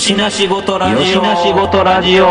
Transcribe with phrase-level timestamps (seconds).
[0.00, 0.98] よしなしごとラジオ。
[0.98, 2.24] よしなしごとラジオ。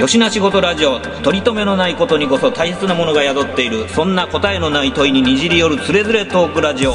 [0.00, 0.98] よしなしごとラジオ。
[1.22, 3.86] 取り留めのないことにこそ大切なものが宿っている。
[3.90, 6.94] そんな答えのない問いににじり寄るつれづれトークラジオ。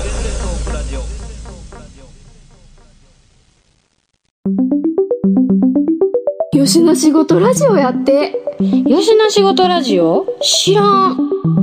[6.58, 8.42] よしな仕事ラジオやって。
[8.88, 10.26] よしな仕事ラジオ？
[10.42, 11.55] 知らん。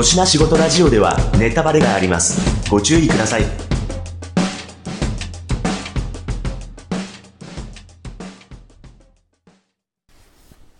[0.00, 2.70] よしな仕事ラジオではネタバレがあります。
[2.70, 3.42] ご注意ください。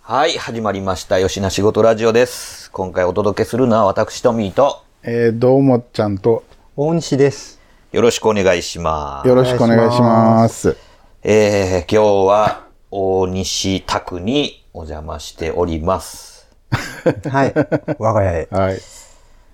[0.00, 1.18] はい、始まりました。
[1.18, 2.70] よしなしごとラジオです。
[2.70, 6.42] 今回お届けするのは私トミーと、えー、どうもちゃんと
[6.74, 7.60] 大西です。
[7.92, 9.28] よろしくお願いします。
[9.28, 10.78] よろしくお願いします。
[11.22, 16.48] えー、今日は大西拓にお邪魔しております。
[17.28, 17.52] はい。
[17.98, 18.48] 我が家へ。
[18.50, 18.80] はい。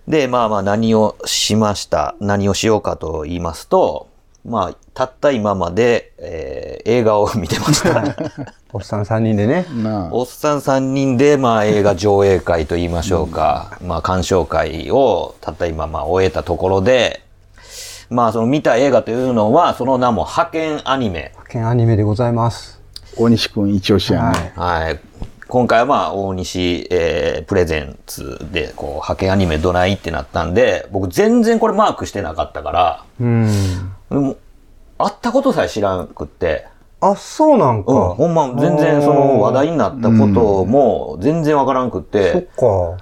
[0.08, 4.08] で、まあまあ何をしました、何をしようかと言いますと、
[4.44, 8.04] まあ、たった今まで、えー映画を見てました。
[8.72, 9.66] おっさん3人でね。
[10.12, 17.22] おっさん3人で、まあ映画上映会と言いましょうか、まあ鑑賞会をたった今まあ終えたところで、
[18.08, 21.30] まあその見た映画というのは、その名も派遣アニメ。
[21.32, 22.80] 派遣アニメでございます。
[23.16, 24.52] 大西くん一押しやね。
[24.54, 25.00] はい。
[25.48, 33.46] 今回はまあ大西、えープレゼンツで、こう、派遣アニメどないってなったんで、僕全然これマークしてなかったから、うん。
[34.10, 34.36] でも、
[34.98, 36.66] 会ったことさえ知らんくって、
[37.00, 37.92] あ、そうなんか。
[37.92, 42.96] うん、ほんま全然その話題になったことも全然わからんくっ、そってか。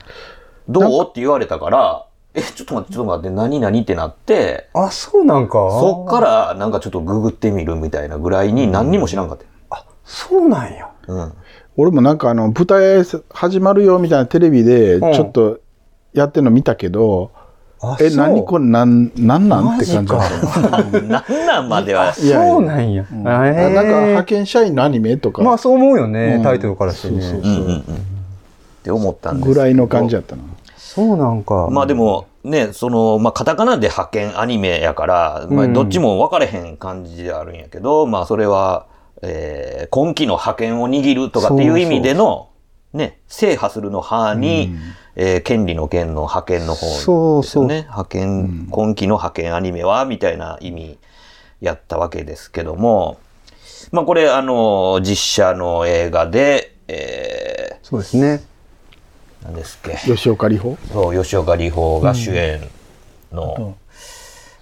[0.68, 1.08] どう？
[1.08, 5.52] って言われたから、え、ちょっと待って、ちょっと待って、何々ってなって、あ、そうなんか。
[5.52, 9.44] そっからなんかちょっとググってみるみたいなぐらいに何にも知らんかった。
[9.70, 10.90] あ、そうなんや。
[11.06, 11.32] うん。
[11.76, 15.60] 俺もなんかあの、舞台始まるよみたいなテレビで、うんちょっと
[16.12, 17.32] やってるの見たけど、
[17.82, 20.30] あ、え、そう何これ、なん、なんなんって感じだマっ
[20.62, 21.00] た。
[21.02, 22.14] なんなんまでは。
[22.16, 23.04] いやいやそうなんや。
[23.10, 27.20] うんなんか派遣社員のアニメとか、まあそう思うよね、うんタイトルからしてね。
[27.20, 27.78] そうそううんうんうん。
[27.78, 27.82] っ
[28.84, 30.42] て思ったんですぐらいの感じやったな。
[30.76, 31.68] そうなんか。
[31.70, 38.86] まあでもね、その、まあカタカナで派遣アニメやから、まあうんどっちも分かれへん感じであるんやけど、まあそれは、
[39.24, 42.48] えー今期の派遣を握るとかっていう意味での、
[42.92, 44.74] ね、制覇するの派に、
[45.14, 47.42] えー権利の権の派遣の方ですよね。
[47.44, 50.98] そう派遣、今期の派遣アニメは、みたいな意味
[51.60, 53.18] やったわけですけども、
[53.92, 58.42] まあこれ、あの、実写の映画で、えそうですね。
[59.42, 59.96] ー、何ですっけ。
[59.96, 62.60] 吉岡里帆そう、吉岡里帆が主演
[63.30, 63.76] の、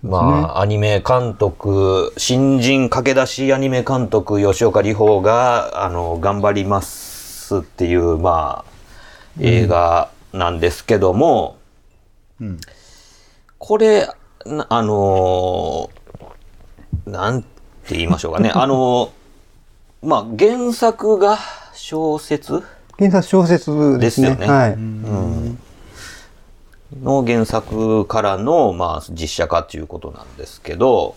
[0.02, 0.18] ま
[0.56, 8.72] あ、アニメ監督、新人駆け出しアニメ監督、吉岡里帆が、あの、頑張りますっていう、まあ、
[9.40, 11.56] 映画なんですけども、
[12.40, 12.60] うん
[13.58, 14.08] これ、
[14.44, 17.48] なあのーなんて
[17.90, 18.50] 言いましょうかね。
[18.54, 19.10] あのー
[20.02, 21.38] まあ、原作が
[21.74, 22.64] 小説？
[22.98, 24.30] 原作小説ですね。
[24.30, 24.72] ですよねはい。
[24.72, 25.58] うん
[27.02, 31.14] の原作からの、まあ、実写化っていうことなんですけど、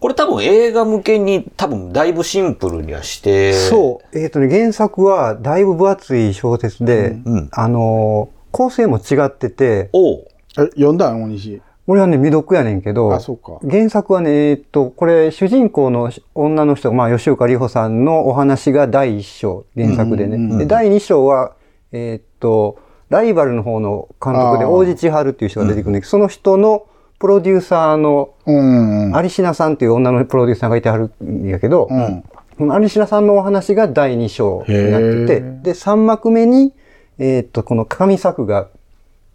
[0.00, 4.18] これ多分映画向けに多分だいぶシンプルにはして、そう。
[4.18, 10.26] えっ、とね、原作はだいぶ分厚い小説で、うんあのー構成も違ってて、おう
[10.58, 11.22] え、読んだん？
[11.22, 11.62] 大西。
[11.86, 13.60] 俺はね、未読やねんけど、あ、そうか。
[13.68, 20.34] 原作はね、えっと、これ、主人公の女の人、まあ、吉岡里帆さんのお話が第一章、原作でね。
[20.34, 21.52] うんうんうんで第二章は、
[21.92, 22.76] えっと、
[23.10, 26.86] ライバルの方の監督で、大地千春っていう人が出てくるんだけど、その人の
[27.18, 29.12] プロデューサーの、うん。
[29.12, 32.24] 有品さんっていう女のプロデューサーがいてはるんやけど、うん。
[32.56, 35.62] この有品さんのお話が第2章になってへて、ー。
[35.62, 36.72] で、3幕目に、
[37.18, 38.68] えーっと、この上作が、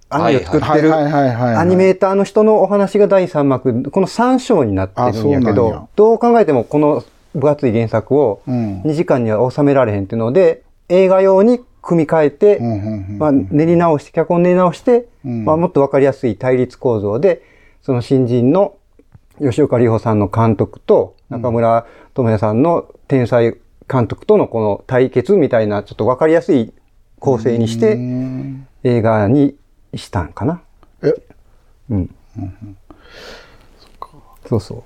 [0.09, 7.03] アニメを作ってる、アニメーターの人のお話が第3幕、この3章になってるんやけど、どう考えてもこの
[7.35, 8.81] 分厚い原作をうん。
[8.83, 12.59] 2時間には収められへんっていうので、映画用に組み替えて、
[13.19, 17.43] まあ、練り直して、脚本練り直して、うんまあ、もっとわかりやすい対立構造で、
[17.81, 18.75] その新人の
[19.39, 23.55] 吉岡里帆さんの監督と中村智也さんの天才
[23.87, 26.73] 監督とのこの対決みたいなちょっとわかりやすい
[27.19, 29.55] 構成にしてうん映画に
[29.95, 30.61] したんかな。
[31.01, 31.13] え、
[31.89, 32.15] うん。
[34.47, 34.83] そうそ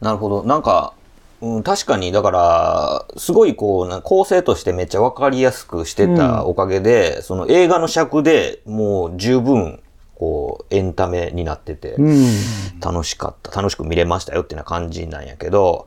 [0.00, 0.04] う。
[0.04, 0.44] なるほど。
[0.44, 0.94] なんか、
[1.40, 9.80] うん、確かに、だから、すごいこうな、構成としてめっちゃわかりやすくしてたおかげで、その映画の尺でもう十分、
[10.14, 12.80] こう、エンタメになってて、うん。
[12.80, 15.86] 楽しかった、楽しく見れましたよってな感じなんやけど、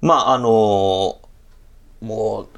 [0.00, 1.18] まあ、あの
[2.00, 2.48] もう、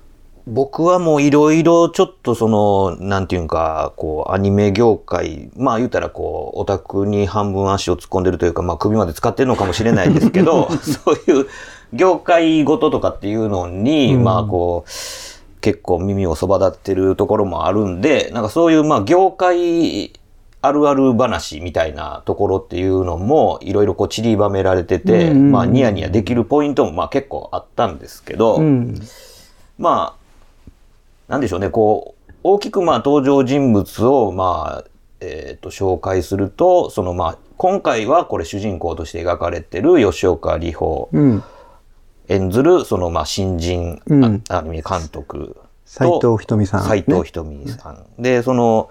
[0.47, 11.47] 僕はもういろいろちょっとその、なんていうんか、こう、アニメ業界、まあ言うたらこう、オタクに半分足を突っ込んでるというか、まあ首まで使ってるのかもしれないですけど、 そういう
[11.93, 14.91] 業界ごととかっていうのに、まあこう、
[15.61, 20.13] 結構耳をそば立ってるところもあるんで、なんかそういうまあ業界
[20.61, 29.01] あるある話みたいなところっていうのもいろいろこう散りばめられてて、まあニヤニヤできるポイントもまあ結構あったんですけど、うん。
[29.79, 30.71] まあ、
[31.29, 34.91] なんでしょうね、こう、大きくまあ登場人物をまあ、
[35.21, 41.43] えっ、と、紹介すると、そのまあ、今回はこれ主人公として描かれてる吉岡里帆うん。
[42.29, 46.85] 演ずる、そのまあ新人、うんあアニメ監督斎と藤ひとみさん。
[46.85, 48.23] 斎藤ひとみさん。
[48.23, 48.91] で、その、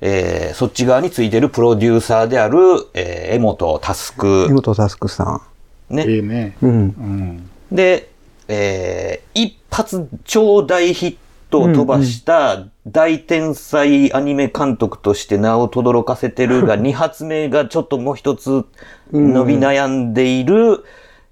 [0.00, 2.58] えーそっち側についてるプロデューサーである、
[2.94, 5.42] えー、江本佑江本佑さ
[5.90, 6.04] ね。
[6.08, 6.56] ええね。
[6.62, 6.66] ん。
[6.66, 6.72] うん。
[6.72, 7.50] うん。
[7.70, 8.08] で、
[8.48, 11.16] えー一発超大ヒッ
[11.50, 18.64] トを飛ばした大天才アニメ監督として名を轟かせてるが、 二発目がちょっともう一つ
[19.12, 20.84] 伸び悩んでいる、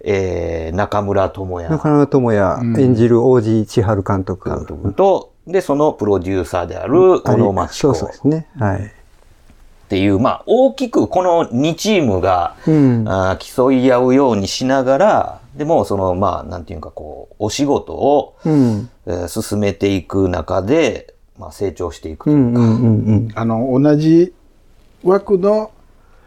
[0.04, 4.48] えー中村智也中村智也演じる王子千春監督。
[4.48, 8.46] 監督と、で、そのプロデューサーである小野町子っそうそうですね。
[8.58, 8.92] はい。
[9.88, 13.04] ていう、まあ大きくこの2チームが、うん。
[13.08, 18.90] あー競い合うようにしながら、でもその、まあなんていうかこう、お仕事を、うん。
[19.06, 23.28] えー進めていく中で、まあ、成長していくとういうか、んうんうんうん。
[23.34, 24.32] あの、同じ
[25.04, 25.70] 枠の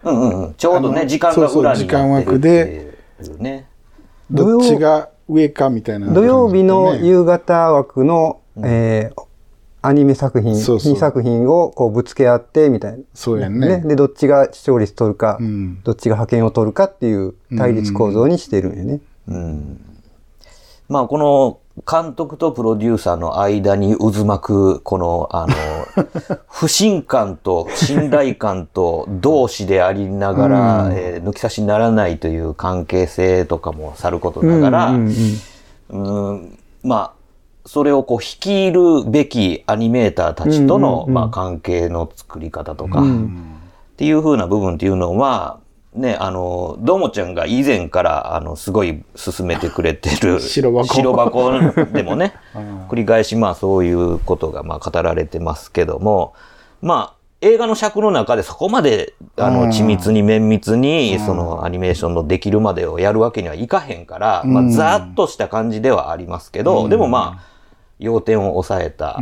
[0.03, 2.90] うんうんうんちょうどね時間がそうそう裏に時間枠でっていう
[3.29, 3.67] ね。
[4.29, 9.31] どっちが上かみたいな、土曜日のね夕方枠の、えー
[9.83, 13.03] アニメ作品、そうそう2作品をこうぶつけ合ってみたいな。
[13.15, 18.99] そうやんねで、どっちが視聴率取るか、うんどっちが派遣を取るかっていう対立構造にしてるんよね。
[19.27, 19.81] うん。
[20.87, 25.55] まあこの監督とプロデューサーの間に渦巻くこのあの
[26.49, 35.13] 不信感と信頼感と同志でありながら、えー抜き差しならないという関係性とかもさることながら、うんうん
[35.89, 36.29] うん。
[36.29, 37.11] うんまあ、
[37.65, 43.05] それをこう率いるべきアニメーターたちとの、まあ、関係の作り方とか、っ
[43.97, 45.59] ていう風な部分っていうのは、
[45.93, 50.93] ね、あの、どーもちゃんが以前から、あの、すごい進めてくれてる 白箱。
[50.95, 51.51] 白箱
[51.91, 52.33] でもね、
[52.89, 56.33] 繰り返し、まあそういうことが、まあ語られてますけども、
[56.81, 67.50] まあ、映画の尺の中でそこまで、あの、緻密に綿密に、そのアニメーションのできるまでをやるわけにはいかへんから、まあ、ざーっとした感じではありますけど、でもまあ、
[68.01, 69.13] 要点を抑えた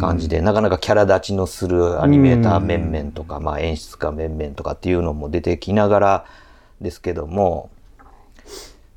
[0.00, 6.24] 感じで、なかなかキャラ立ちのするアニメーター面々とか、まあ演出家面々とかっていうのも出てきながら
[6.80, 7.68] ですけども、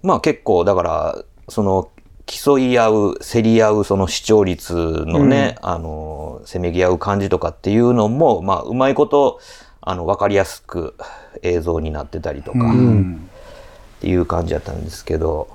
[0.01, 1.17] まあ結構だから、
[1.49, 1.89] その
[2.25, 9.41] 競い合う、競り合うその視聴率のね、あの、せめぎ合う感じとかっていうのも、まあうまいこと、
[9.81, 10.95] あの、わかりやすく
[11.41, 15.49] 映像になってたりとか、っていう感じだったんですけど、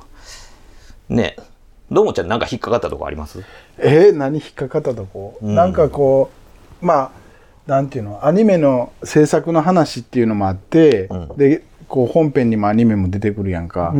[1.09, 1.37] ね、
[1.90, 3.43] どうもちゃんなんか引っかかったとこあります？
[3.79, 6.31] えー何引っかかったとこ、なんかこ
[6.82, 7.11] うまあ
[7.66, 8.26] なんていうの？
[8.26, 13.95] アニメの制作の話っていうのもあって、でこう本編にもアニメも出てくるやんか、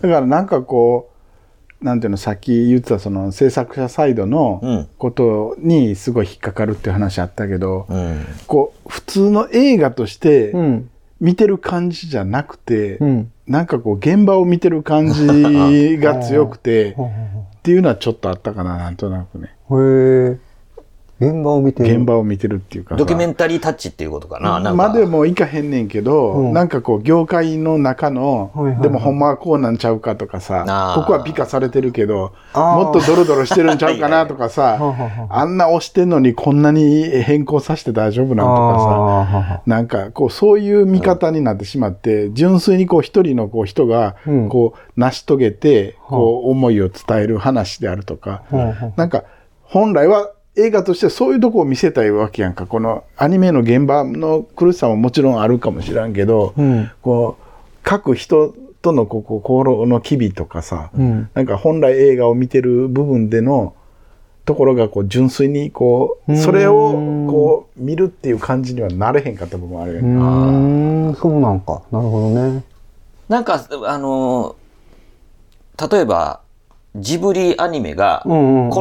[0.00, 1.12] だからなんかこ
[1.80, 2.16] うなんていうの？
[2.16, 4.30] さっき言ってたその制作者サイドうん。
[4.30, 8.26] のことにすごい引っかかるっていう話あったけど、うん。
[8.48, 10.90] こう普通の映画としてうん。
[11.20, 13.32] 見てる感じじゃなくて、うん。
[13.46, 16.94] なんかこう現場を見てる感じが強くて
[17.58, 20.38] っていうのはちょっとあったかななんとなくねへえ。
[21.20, 21.96] 現場を見てる。
[21.96, 22.94] 現場を見てるっていうか。
[22.94, 24.60] さドキュメンタリータッチっていうことかな。
[24.60, 24.74] なんか。
[24.74, 26.52] までもいかへんねんけど、うん。
[26.52, 28.82] なんかこう業界の中の、はいはいはい。
[28.82, 30.64] でもほんまはこうなんちゃうかとかさ
[30.96, 34.78] ここは美化されてるけどもっとドロドロしてるんちゃうかなとかさ
[35.30, 44.48] あんな押してんのにこんなに変更させて大丈夫なんとかさなんかこうそういう見方になってしまって、純粋にこう一人のこう人がうん。
[44.48, 49.24] こう成し遂げてこう思いを伝える話であるとか、はなんか
[49.62, 56.90] 本来は映画としてそういうとこを見せたいわけやんかこのアニメの現場の苦しさももちろんあるかもしらんけど、うん。
[57.02, 57.44] こう
[57.82, 61.30] 各人とのこうこう心の機微とかさ、うん。
[61.34, 63.74] なんか本来映画を見てる部分での
[64.44, 66.92] ところがこう純粋にこうそれを
[67.28, 70.08] こう見るっていう感じにはなれへんかった部分あるようね。
[70.08, 71.82] ーん、そうなんか。
[71.92, 72.64] なるほどね。
[73.28, 74.60] なんか、あのー
[75.88, 76.42] 例えば、
[76.96, 78.30] ジブリアニメが、こ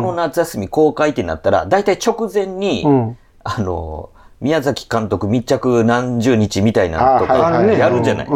[0.02, 3.18] の夏休み公開ってなったら、大体直前に、うん。
[3.44, 8.26] あのー宮崎監督密着何十日みたいなのとかやるじゃない。
[8.26, 8.34] そ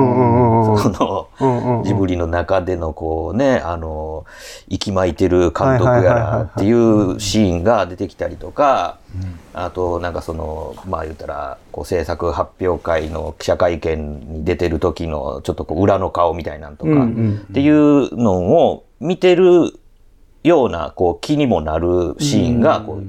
[1.39, 4.25] の、ジブリの中でのこうね、あの、
[4.67, 8.97] 息巻いてる監督やらっていうシーンが出てきたりとか、
[9.53, 19.79] あとなんかその、まあ言ったら、こう制作発表会の記者会見に出てる時のちょっとこう裏の顔みたいなんとか、っていうのを見てる
[20.43, 22.99] ようなこう気にもなるシーンがこ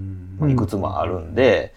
[0.40, 1.74] ういくつもあるんで、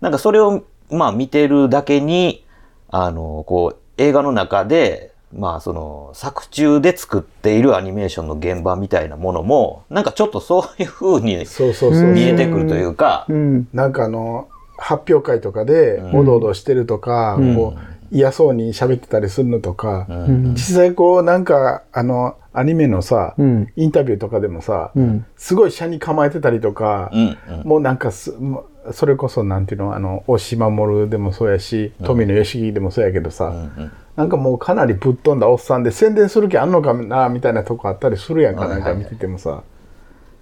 [0.00, 2.44] なんかそれをまあ見てるだけに、
[2.88, 12.12] あの、こう映画の中で、まあその作中で作っているアニメーションの現場みたいなものも、なんかちょっとそういう風にそうそうそう。
[12.12, 13.68] 見えてくるというか、うん。
[13.72, 16.16] なんかあの、発表会とかで、うん。
[16.16, 17.54] おどおどしてるとか、うん。
[17.54, 20.54] こう、嫌そうに喋ってたりするのとか、うん。
[20.54, 23.72] 実際こう、なんか、あの、アニメのさ、うん。
[23.76, 25.24] インタビューとかでもさ、うん。
[25.36, 27.68] すごい車に構えてたりとか、うんうん。
[27.68, 33.92] もうなんかそれこそなんていうの、あの、押し守でもそうやし、富野義行でもそうやけどさ、うんうん。
[34.16, 39.62] なんかもうかなりぶっ飛んだおっさんで宣伝する気あんのかな、みたいなとこあったりするやんか、はいはいなんか見ててもさ。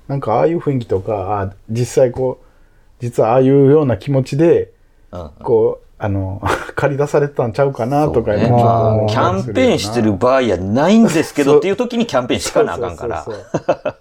[0.06, 2.46] なんかああいう雰囲気とか、あ実際こう、
[3.00, 4.72] 実はああいうような気持ちで、
[5.12, 5.30] うん。
[5.42, 6.40] こう、あの、
[6.76, 13.26] 借り出されてたんちゃうかなとか、ねキャンペーンしてる場合やないんですけど っていう時にキャンペーンしかなあかんから。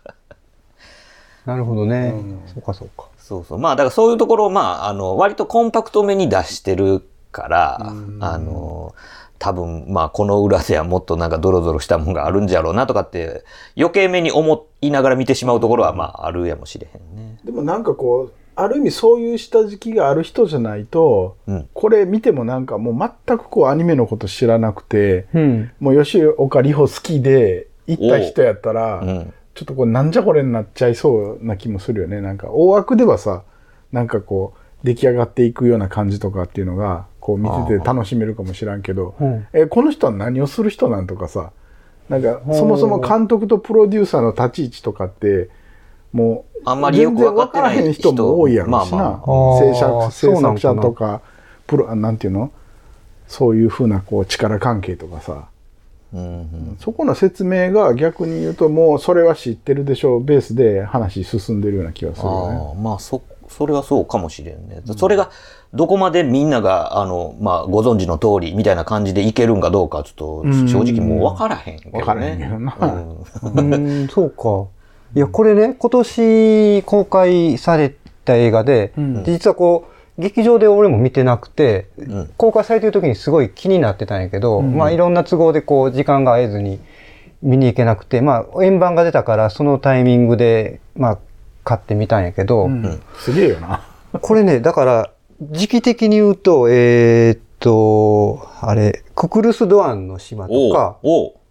[1.45, 2.13] なるほどね。
[2.53, 3.05] そうかそうか。
[3.17, 3.57] そうそう。
[3.57, 8.93] まあ、だからそういうところを、まあ、あの、割とコンパクトめに出してるから、あの、
[9.39, 13.43] 多分、まあ、この裏ではもっとなんかドロドロしたもんがあるんじゃろうなとかって、
[13.77, 17.39] 余計めに思いながら見てしまうところは、まあ、あるやもしれへんね。
[17.43, 25.71] でもなんかこう、ある意味そういう下敷きがある人じゃないと、うんこれ見てもなんかもう全くこうアニメのこと知らなくて、うん。
[25.79, 29.33] もう吉岡里帆好きで行った人やったら、うん。
[29.53, 32.19] ちょっとこれなんじゃこれになっちゃいそうな気もするよね。
[32.19, 33.43] なんか大枠ではさ、
[33.91, 41.51] なんかこう出来上がっていくような感じとかっていうのが、こう見てて楽しめるかもしらんけど、うんえ、この人は何をする人なんとかさ、
[42.09, 45.49] なんかそもそも監督とプロデューサーの立ち位置とかって、
[46.13, 48.97] もう、あんまりよくわからへん人も多いやろしな。
[48.97, 51.21] まあまああ制作、制そうなんかな作者とか、
[51.65, 52.51] プロ、あなんていうの？
[53.27, 55.47] そういうふうなこう力関係とかさ。
[56.13, 62.57] うんうんそこの説明が逆に言うともうそれは知ってるでしょうベースで話進んでるような気がするよね。
[62.57, 65.31] ああまあそそれはそうかもしれんね、それが
[65.73, 71.99] どこまでみんながあの、まあ、ご存知の通りみたいな感じでいけるんかどうかちょっと正直もう分からへんけどね。
[71.99, 72.77] 分からへんけどな
[73.43, 74.67] うんうん、そうか。
[75.15, 77.93] いや、これね、今年公開され
[78.25, 79.23] た映画で、ん。
[79.23, 79.87] 実はこ
[80.17, 82.27] う、劇場で俺も見てなくて、ん。
[82.37, 86.79] 公開されてる時にすごい気になってたんやけど、まあいろんな都合でこう、時間が合えずに
[87.41, 91.19] 見に行けなくて、まあ円盤が出たからそのタイミングで、まあ
[91.63, 93.01] 買ってみたんやけど、うん。
[93.17, 93.87] すげえよな。
[94.21, 95.11] これね、だから、
[95.41, 100.97] 時期的に言うと、えーっと、あれ、ククルス・ドアンの島とか、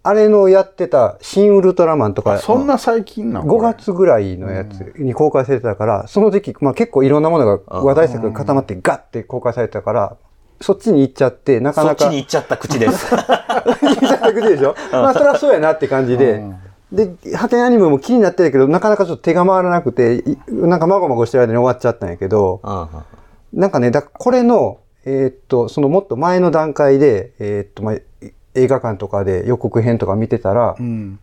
[0.07, 10.17] あれのやってた新ウルトラマンとか、そんな最近なの？5月ぐらいのやつに公開されてたから、その時期、まあ結構いろんなものが話題作が固まってガッて公開されてたから、
[10.61, 12.05] そっちに行っちゃって、なかなか。
[12.05, 13.11] そっちに行っちゃった口です。
[13.15, 14.75] 行っちゃった口でしょ？
[14.93, 16.45] まあそれはそうやなって感じで。
[16.93, 22.61] で、ハテナアニメも気になってるけど、なかなかちょっと手が回らなくて、いなんかまごまごしてる間に終わっちゃったんやけど、
[23.53, 27.95] なんかね、だこれの、えーっと、そのもっと前の段階で、えーっと、まあ、
[28.57, 31.19] 映画館とかで予告編とか見てたら、うん。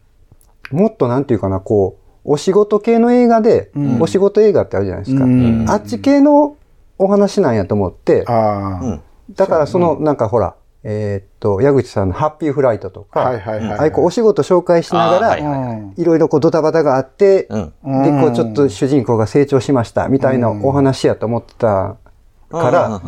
[0.72, 4.02] もっとなんていうかな、こう、お仕事系の映画で、うん。
[4.02, 5.26] お仕事映画ってあるじゃないですか。
[5.26, 5.66] うん。
[5.70, 6.56] あっち系の
[6.98, 13.78] お話なんやと思って、だからその、なんかほら、えーっと、矢口さんのハッピーフライトとか、はいはいはいはい。
[13.78, 16.04] ああいうこうお仕事紹介しながら、はいはいはい。
[16.04, 18.04] ろいろこうドタバタがあって、うん。
[18.04, 21.96] で、こうちょっと主人公が成長しました、みたいなお話やと思ってた
[22.54, 23.02] から、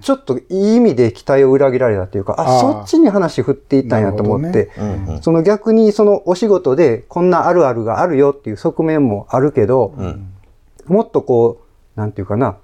[0.00, 4.70] ちょっといい意味で期待を裏切られたというか、あ、そっちに話振っていったんやと思って、
[5.20, 10.32] その逆にそのお仕事でこんなあるあるがあるよっていう側面もあるけど、うん。
[10.86, 11.62] もっとこ
[11.96, 12.56] う、なんていうかな、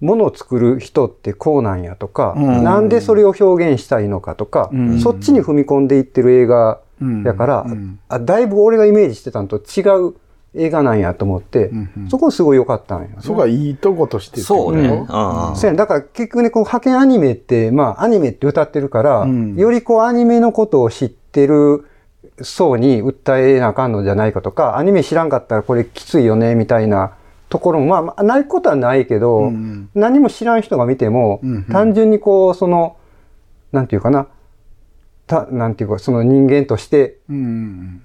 [0.00, 5.00] ものを作る人ってこうなんやとか、うんなんでそれを表現したいのかとか、うん。
[5.00, 6.80] そっちに踏み込んでいってる映画
[7.24, 10.14] やから、うんあだいぶ俺がイメージしてたのと違う
[10.56, 12.08] 映画なんやと思って、んうん。
[12.08, 13.16] そこすごい良かったんや、ね。
[13.20, 14.88] そこがいいとことしてそうね。
[14.88, 14.92] う
[15.72, 15.76] ん。
[15.76, 19.56] だから結局ね、こう派遣アニメって、まあアニメって歌ってるから、うん。
[19.56, 21.86] よりこうアニメのことを知ってる
[22.40, 27.14] 層に訴えなあかんのじゃないかとか、アニメ知らんかったらこれきついよね、みたいな
[27.48, 31.64] ところも、まあまあ、ないことはないけど、うん何も知らん人が見ても、うんうん。
[31.64, 32.96] 単純にこう、その、
[33.72, 34.28] なんていうかな、
[35.26, 38.02] た、なんていうか、その人間として、うんうん。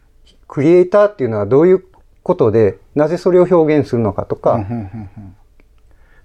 [0.47, 1.83] クリエイターっていうのはどういう
[2.29, 4.77] ことで、なぜそれを表現するのかとか、うんうんうんう
[5.21, 5.35] ん。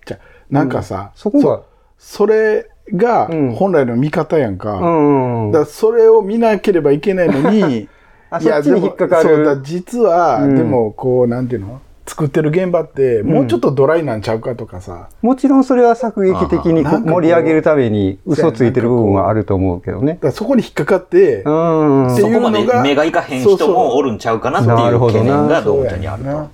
[0.05, 0.21] じゃあ
[0.51, 1.63] なんかさ、そこが、
[1.97, 3.55] それがうん。
[3.55, 4.75] 本来の見方やんか。
[4.75, 5.53] うんうん。
[5.53, 7.89] だからそれを見なければいけないのに、
[8.29, 9.23] あそっちに引っかかる。
[9.23, 10.55] そうだ、実は、うん。
[10.57, 11.81] でも、こう、なんていうの？
[12.07, 20.19] 作ってる現場って、もうちょっとドライなんちゃうかとかさ、もちろんそれは作劇的に盛り上げるために嘘ついてる部分はあると思うけどね。
[20.33, 26.51] そこに引っかかって、そこまで目がいかへん人もおるんちゃうかなっていう懸念がどうちゃんにあると。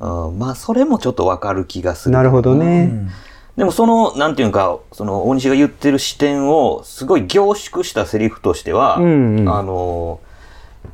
[0.00, 2.14] うん、まあ、それもちょっとわかる気がする。
[2.14, 2.22] な。
[2.22, 3.08] るほどね。
[3.56, 9.48] でもその、なんていうか、その、大西が言ってる視点を、すごい凝縮したセリフとしては、うんうん。
[9.48, 10.20] あの、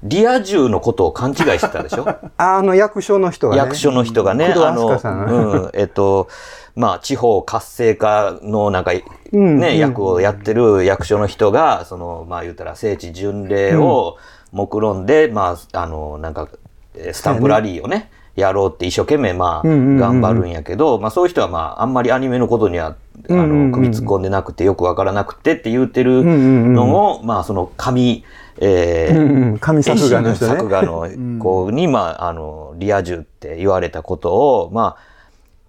[0.05, 2.07] リア充のことを勘違いしてたでしょ？
[2.37, 3.63] あの役所の人がね。
[3.63, 6.29] 役所の人がね、あの、うん、えっと、
[6.77, 8.93] まあ、地方活性化のなんか、
[9.33, 9.79] うんね、うん。
[9.79, 14.17] 役をやってる役所の人が、その、まあ言ったら聖地巡礼を
[14.53, 16.49] 目論んで、まあ、あの、なんか、
[16.97, 19.97] えースタンプラリーをね、やろうって一生懸命まあ、うんうんうんうん。
[19.99, 22.95] 頑張るんやけど、まあそういう人はまあ、あんまりアニメのことには、あ
[23.29, 26.37] うんうんうんの、首突っ込んでなくてよくわからなくてって言ってるうんうんう
[26.71, 26.75] ん。
[26.75, 28.25] のを、まあその神、
[28.59, 29.59] えー。
[29.59, 30.57] 神作画の人ね。
[30.57, 31.09] 作画の
[31.39, 35.15] 子に、まあ、あの、リア充って言われたことを、まあ、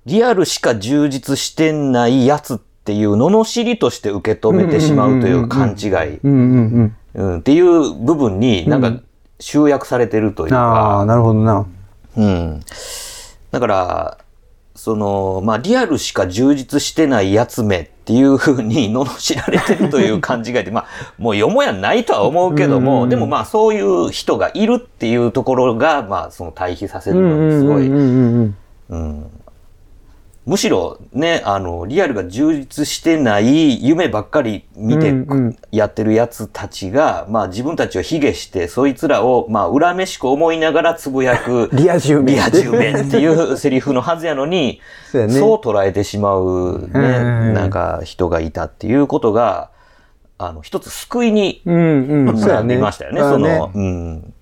[0.05, 9.05] リアルしか充実してないやつっていう罵りとして受け止めてしまうという勘違い、っていう部分になんかうん
[9.39, 10.57] 集約されてるといううん。
[10.57, 11.67] ああ、か、なるほどな。
[12.17, 12.61] うん。
[13.51, 14.17] だから、
[14.75, 20.85] その、まあ、リアルしか充実してないやつめっていうふうに 罵られてるという勘違いで、まあ、
[21.17, 29.25] もうよもやないとは思うけども、うんでもまあ、そういう人がいるっていうところが、まあ、その対比させるのにすごい、うん
[30.45, 35.57] むしろね、あの、リアルが充実してない夢ばっかり見てうんうん。
[35.71, 45.33] やってるやつたちが、まあ自分たちを卑下して、そいつらを、まあ恨めしく思いながらつぶやく、 リア充めリア充めっていう セリフのはずやのに、そうやね。
[45.33, 49.71] そう捉えてしまうね、うんなんか人がいたっていうことが、
[50.37, 51.73] あの、一つ救いにな
[52.63, 52.75] ね。
[52.75, 54.33] りましたよね、そうやその、うん。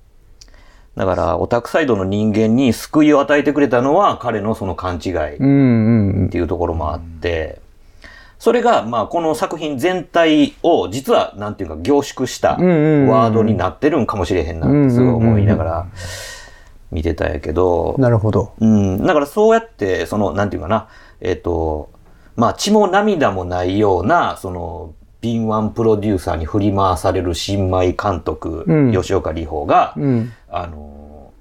[0.95, 5.35] だから、オタクサイドの人間に救いを与えてくれたのは、彼のその勘違い。
[6.27, 7.59] っていうところもあって、
[8.37, 15.87] それが、まあ、この作品全体を、実は、なんていうか、凝縮したワードになってるんかもしれへんなって、すごい思いながら
[16.91, 18.53] 見てたんやけどうん。、なるほど。
[18.59, 20.89] うん、だからそうやって、その、なんていうかな、
[21.21, 21.89] えっ、と、
[22.35, 28.91] まあ、血も涙もないような、その、敏腕プロデューサーに振り回される新米監督、うん。
[28.91, 30.33] 吉岡里帆が、うん。
[30.49, 31.31] あの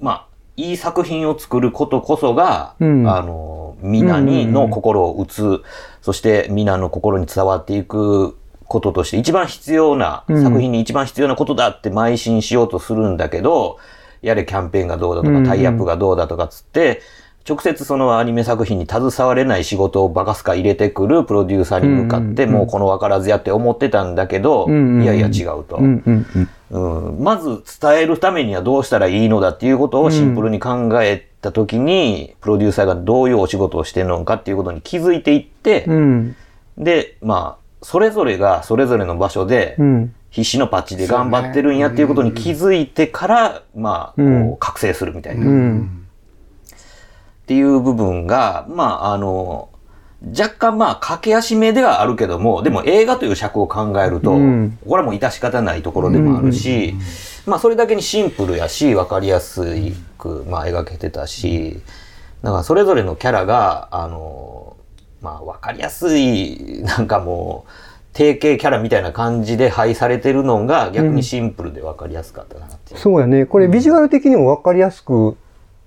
[0.00, 3.10] ーまあ、いい作品を作ることこそが、うん。
[3.10, 5.62] あのー皆にの心を打つ、
[6.02, 10.42] そして皆の心に伝わっていくこととして一番必要な、うん。
[10.42, 13.78] 作品に一番必要なことだって邁進しようとするんだけど、
[14.22, 17.00] やれキャンペーンがどうだとか、うんうんタイアップがどうだとかつって、
[17.48, 25.80] 直接そのアニメ作品に携われない仕事をバカすか入れてくるプロデューサーに向かって、もうこの分からずやって思ってたんだけど、いやいや違うと。
[27.18, 36.36] まず伝えるためにはどうしたらいいのだっていうことをシンプルに考えたときに、プロデューサーがどういうお仕事をしてるのかっていうことに気づいていって、うん。
[36.78, 40.14] で、まあ、それぞれがそれぞれの場所でうん。
[40.30, 44.48] 必死のパッチで頑張ってるんやっていうことに気づいてから、まあ、うん。
[44.50, 45.48] こう、覚醒するみたいな、う
[47.54, 47.54] っん。
[47.54, 49.70] ていう部分が、まあ、あの、
[50.38, 56.94] 若干まあ、駆け足目ではあるけども、でも映画という尺を考えると、うんこれはもう致し方ないところでもあるし、
[57.46, 59.62] まあそれだけにシンプルやし、わかりやす
[60.18, 61.80] く、まあ描けてたし、
[62.42, 64.76] だからそれぞれのキャラが、あの、
[65.22, 67.70] まあわかりやすい、なんかもう、
[68.12, 73.00] 定型キャラみたいな感じで配されてるのが逆にシンプルでわかりやすかったなっていう。
[73.00, 73.46] そうやね。
[73.46, 75.36] これビジュアル的にも分かりやすく、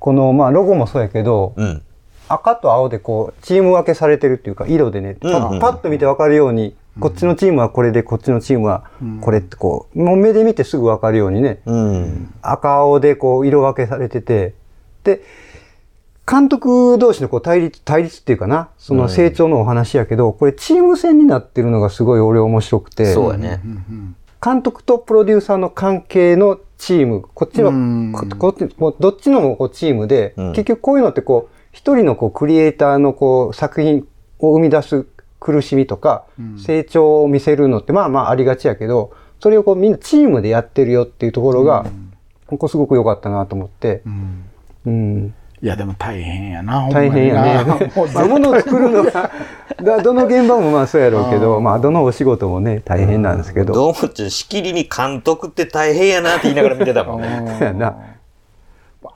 [0.04, 1.82] この、まあ、ロゴもそうやけど、うん。
[2.28, 8.84] 赤と青でこう、チーム分けされてるっていうか、色でね、パうんうんパッと見て分かるように、こっちのチームはこれで、こっちのチームは
[9.22, 12.34] これってこう、もう目で見てすぐ分かるようにね、うん。
[12.42, 14.56] 赤青でこう、色分けされてて、
[15.06, 15.22] で、
[16.30, 23.62] 監督同士のこう対立、対立っていうかな、その成長のお話やけど、これチーム戦になってるのがすごい俺面白くて、そうやね。
[24.44, 28.12] 監督とプロデューサーの関係のチーム、こっちは、うん。
[28.12, 30.52] ここっち、もうどっちのもこうチームで、うん。
[30.52, 34.06] 結局こういうのってこう、一人のこうクリエイターのこう作品
[34.40, 35.08] を生み出す
[35.40, 36.26] 苦しみとか、
[36.58, 41.86] 成長を見せるのってまあまあありがちやけど、それをこうみんなチームでやってるよっていうところが、
[42.48, 44.02] ここすごく良かったなと思って、
[44.86, 45.34] うん
[45.64, 47.90] いや、でも大変やな、大変やね。
[48.28, 49.32] 物を作るのが、
[49.82, 53.74] だどの現場もまあそうやろうけど、まあどのお仕事もね、大変なんですけど。
[53.74, 57.56] どうもちしきりに監督って大変やなって言いながら見てたもんね。
[57.58, 57.96] そうやな。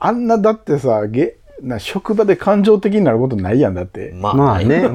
[0.00, 4.14] あんなだってさ、げな職場で感情的になることないやんだって。
[4.14, 4.88] まあ、まあね。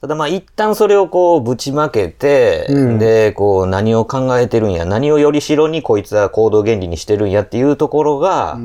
[0.00, 2.98] ただまあ一旦それをこうぶちまけて、うん。
[2.98, 8.58] で、こう何を考えてるんや、何をよりしろにこいつは行動原理にしてるんやっていうところが、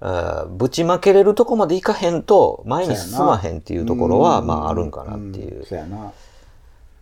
[0.00, 5.66] あーぶちまけれるとこまでいかへんと前に進まへんっていうところは、まああるんかなっていう。
[5.66, 6.10] そうやな。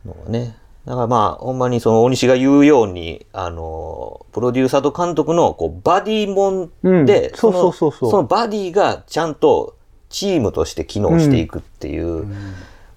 [0.05, 0.57] のがね。
[0.85, 6.70] だからまあ、ほんまにその大西が言うように、あの、プロデューサーと監督のこうバディもん
[7.05, 7.37] で、うん。
[7.37, 8.09] そうそうそうそう。
[8.09, 9.77] のそのバディがちゃんと
[10.09, 12.27] チームとして機能していくっていう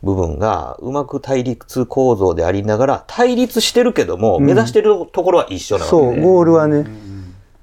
[0.03, 6.85] 部分が、うまく対立構造でありながら、対立してるけども、目指してるところは一緒なわけそう、で、ゴールはね。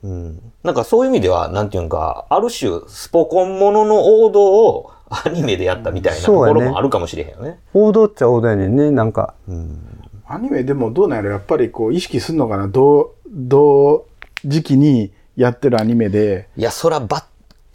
[0.03, 0.41] うん。
[0.63, 7.61] なんかそういう意味では、なんていうんか、ある種、スポコンものの王道をアニメでやったみたいなところもあるかもしれへんよね。
[7.73, 9.35] 王道っちゃ王道やねんね、なんか。
[10.27, 14.07] アニメでもどうなんやろやっぱりこう意識すんのかな同、同
[14.45, 16.49] 時期にやってるアニメで。
[16.57, 17.25] いや、そらバッ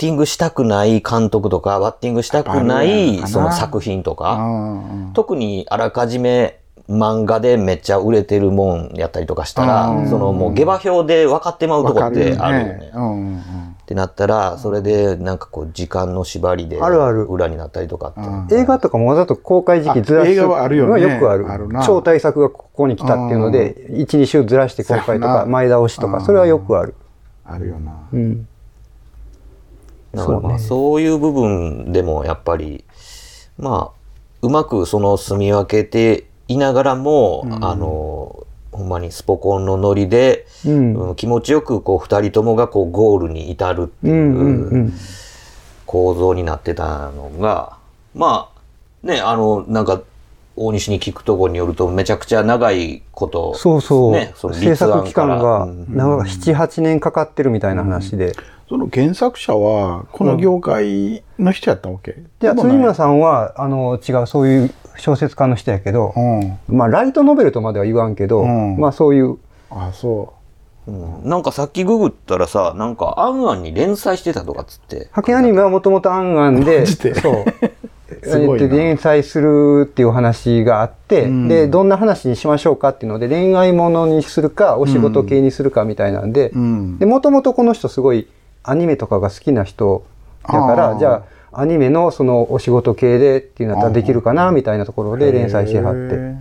[0.02, 4.82] ティングしたくない監督とか、バッティングしたくないその作品とうか、
[5.14, 6.60] 特にあらかじめ
[6.90, 12.92] 漫画でめっちゃ売れてるもんやったりとかしたうんら、そのもう下馬評で分かってまうとこってあるよね。
[13.84, 18.22] ってなったら、それでなんかこう時間の縛りであるある裏になったりとかって。
[18.22, 21.52] うん映画とかもわざと公開時期ずらすあ映画はあるよねのはよくある。
[21.52, 26.96] あるな超大作がここに来たっていうので、1、2週ずらして公開とか、前倒しとか、それはよくある。
[27.46, 28.08] あるよな。
[28.12, 28.48] うん。
[30.14, 32.84] だからまあそういう部分でもやっぱり、
[33.58, 34.02] まあ、
[34.42, 40.94] うまくその住み分けていながらも、あの、ほんまにスポコンのノリで、うん。
[41.10, 44.74] うん気持ちよくこう二人ともがこうゴールに至るってうんうんう。
[44.74, 44.94] いうん
[45.86, 47.76] 構造になってたのが、
[48.16, 48.50] ま
[49.04, 50.02] あ、ね、あの、なんか、
[50.56, 54.12] 大西に聞くところによると、めちゃくちゃ長いこと、そうそう。
[54.14, 58.32] ね、その制作期間が、うんなんか7、8年かかってるみたいな話で。
[58.72, 62.72] その原作者は、この業界の人やったわけ、いや、でもない。
[62.72, 66.78] 辻村さんは、あの、違う、そういう小説家の人やけど、うん。
[66.78, 68.78] まあ、ライトノベルとまでは言わんけど、うん。
[68.78, 70.34] まあ、そういう、あ、そ
[70.88, 70.92] う。
[70.92, 71.30] ん。
[71.30, 74.96] なんかさっきググったらさ、なんか、あんあんに連載してたとかっつって。
[74.96, 76.86] 派遣アニメはもともとアンアンで、で？
[76.86, 77.46] そう。
[78.24, 78.64] すごいな。
[78.64, 81.48] えっと連載するっていう話があって、うん。
[81.50, 86.32] で、どんな話にしましょうかっていうので、恋愛ものにするか、お仕事系にするかみたいなん。
[86.32, 86.52] で、。
[86.54, 88.30] もともとこの人すごい
[88.64, 90.06] アニメとかが好きな人
[90.48, 96.16] だから、じゃあ、アニメのそのお仕事系でっていうのだったらできるかな、みたいなところで連載してはって。
[96.16, 96.36] へ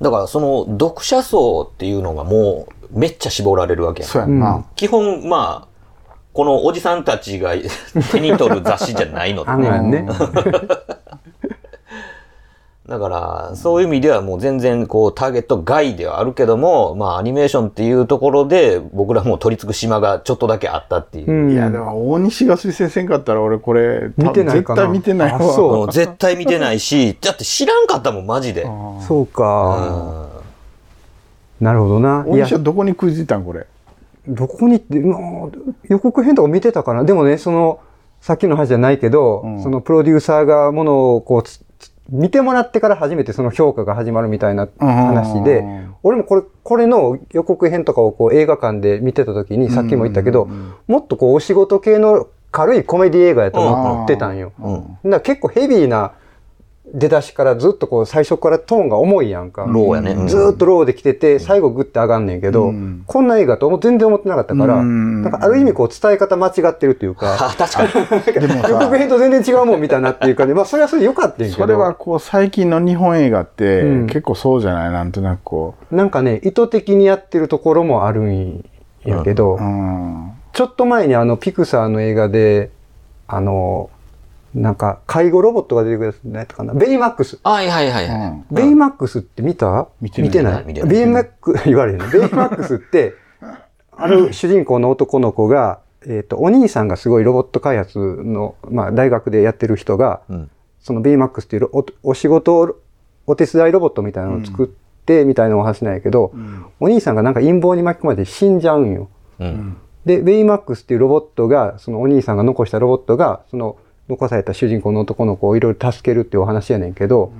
[0.00, 4.64] だから、その、読者層っていうのがもう、めっちゃ絞られるわけーやんそうやんな。
[4.76, 5.68] 基本、まあ、
[6.32, 7.54] このおじさんたちが
[8.12, 9.68] 手に取る雑誌じゃないので ね。
[9.68, 10.06] アンアンね。
[12.88, 21.30] だから、そういう意味ではもう全然こうターゲット外ではあるけども、まあアニメーションっていうところで僕らも取り付く島がちょっとだけあったっていう。
[21.30, 25.36] うんいや、でも大西が推薦せんかったら俺これ、見てないかな絶対見てないわ。
[25.36, 28.62] あそう絶対見てないし、だって知らんかったもん、マジで。
[28.62, 30.26] うんそうか。
[31.60, 32.24] なるほどな。
[32.26, 33.66] いや大西、はどこに食いついたんこれ？
[34.26, 35.20] どこにって、まあ
[35.88, 37.80] 予告編とか見てたかなでもね、その、
[38.22, 41.67] さっきの話じゃないけど、うんそのプロデューサーがものをこう
[42.08, 50.48] 見てもらってから初めてその評価が始まるみたいな話で、うん俺もこれ、これの予告編とかをこう映画館で見てた時に、さっきも言ったけど、
[50.86, 54.52] もっとこうお仕事系の軽いコメディ映画やと思ってたんよ。
[54.60, 54.82] うん。
[54.82, 56.12] だから結構ヘビーな
[56.94, 59.66] 出だしからずっとこう最初からトーンが重いやんか。
[59.68, 60.12] ローやね。
[60.12, 60.26] うん。
[60.28, 63.04] ずーっとローで来てて、最後グッて上がんねんけど、うん。
[63.06, 65.22] こんな映画と全然思ってなかったから、うん。
[65.22, 67.92] なんかある意味こう伝え方間違ってるっていうか、あ、確かに。
[68.32, 74.06] でも予告さ、編と全然違うもんみたいなっていうかね、まあそれはそれでよかったんやけど、それはこう最近の日本映画ってうん。
[74.06, 74.90] 結構そうじゃない？
[74.90, 78.64] なんとなくこなんかね、意図的にやってるところもあるん
[79.04, 79.58] やけど。
[80.54, 82.70] ちょっと前にあのピクサーの映画で、
[83.28, 83.90] あの、
[84.58, 87.38] なんか介護ロボットが出てくるやつ何やったかな、ベイマックス。
[87.42, 88.30] はいはいはいはい。
[88.30, 89.88] うんベイマックスって見た？
[90.00, 92.10] 見てない見てないベイマック、言われるの。
[92.10, 93.14] ベイマックスって、
[93.96, 102.76] ある主人公の男の子が、えっ、と、お兄さんがすごいロボット開発の、まあ、大学でやってる人が、うんそのベイマックスっていうおお仕事を
[103.26, 104.68] お手伝いロボットみたいなのを作っ
[105.04, 106.32] て、みたいなお話なんやけど、
[106.80, 109.08] お兄さんがなんか陰謀に巻き込まれて死んじゃうんよ。
[109.40, 109.76] うん。
[110.06, 113.76] で、ベイマックスっていうロボットが、そのお兄さんが残したロボットが、その
[114.08, 117.32] 残された主人公の男の子をいろいろ助けるっていうお話やねんけど、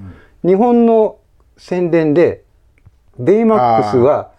[0.44, 1.16] 日本の
[1.56, 2.44] 宣伝で、
[3.18, 4.30] ベイマックスは、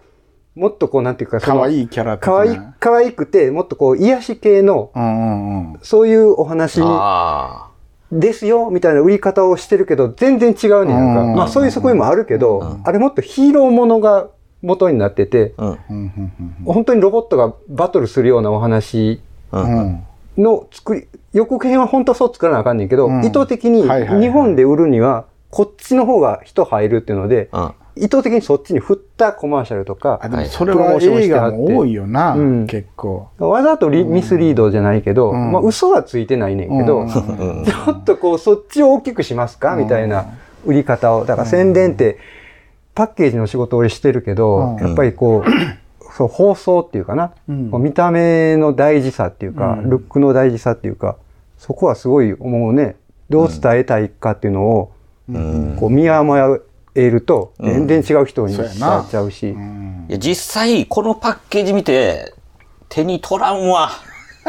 [0.55, 5.79] もっとこう、なんていうか、その可愛いキャラ的な可愛い、可愛くて、もっとこう、癒し系の、うんうんうん。
[5.81, 7.69] そういうお話あ
[8.11, 11.21] ですよ、みたいな売り方をしてるけど、全然違うねんか。
[11.21, 14.27] うんまあ、そういう側面もあるけど、あれもっとヒーローものが
[14.61, 15.61] 元になってて、ん。
[15.61, 16.31] うんうん
[16.65, 19.57] 本当にロボットがバトルするようなお話う。
[19.57, 20.05] うんん。
[20.37, 23.25] の作り、予告編は本当はそう作らなあかんねんけど、うん。
[23.25, 24.21] 意図的にはいはいはい。
[24.21, 27.73] 日本で売るには、こっちの方が人入るっていうので、うん。
[27.95, 32.67] 意図的にそっちに振ったコマーシャルとかあ、でもそれは映画も多いよな、うん。
[32.67, 33.29] 結構。
[33.37, 35.51] わざとリミスリードじゃないけど、うん。
[35.51, 37.09] まあ嘘はついてないねんけど、うん。
[37.11, 40.25] ちょっとこうそっちを大きくしますかみたいな
[40.65, 41.25] 売り方を。
[41.25, 42.17] だから宣伝って
[42.95, 44.87] パッケージの仕事を俺してるけど、うん。
[44.87, 45.49] やっぱりこう、
[46.19, 51.15] そう放送っていうかな、うん見た目の大事さっていうか、うんルックの大事さっていうか、
[51.57, 52.97] そこはすごい思うね。
[53.29, 54.91] どう伝えたいかっていうのを、
[55.29, 55.77] うん。
[55.79, 56.59] こう見誤
[56.95, 59.51] えると全然違う人に伝わっちゃうし。
[59.51, 62.33] うんいや、実際、このパッケージ見て、
[62.89, 63.91] 手に取らんわ。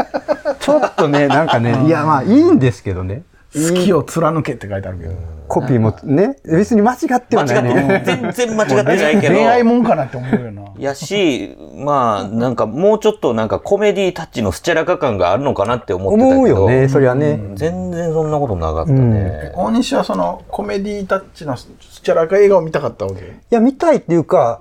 [0.59, 3.23] ちょっとね、なんかね、いやまあいいんですけどね。
[3.53, 5.15] 好きを貫けって書いてあるけど。
[5.49, 8.33] コピーもね、別に間違ってはない間違ってね。
[8.37, 9.35] 全然間違ってないけど。
[9.35, 10.63] 恋愛もんかなって思うよな。
[10.79, 16.37] やし、まあ、なんかもうちょっとなんかコメディタッチのスチャラカ感があるのかなって思ってたけど。
[16.37, 17.41] 思うよね、そりゃね。
[17.57, 19.51] 全然そんなことなかったね。
[19.57, 21.69] 大西はそのコメディタッチのス
[22.03, 23.21] チャラカ映画を見たかったわけ？
[23.21, 24.61] いや、見たいっていうか、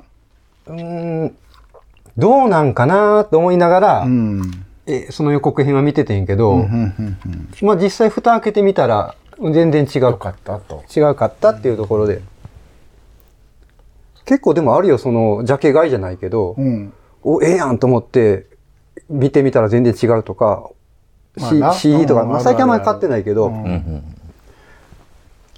[0.65, 1.35] うーん、
[2.17, 4.41] どうなんかなと思いながら、うん。
[4.89, 10.83] えその予告編は見ててんけど、うんうんうんまあ実際蓋開けてみたら、全然違うよかったと。
[10.95, 12.21] 違うかったっていうところで。
[14.25, 16.93] 結構でもあるよ、その、ジャケ買いじゃないけど、うん。
[17.23, 18.47] お、ええやんと思って、
[19.09, 20.69] 見てみたら全然違うとか、
[21.37, 24.18] まあ CD とか、うんまあ最近あんまり買ってないけど、うんうんうん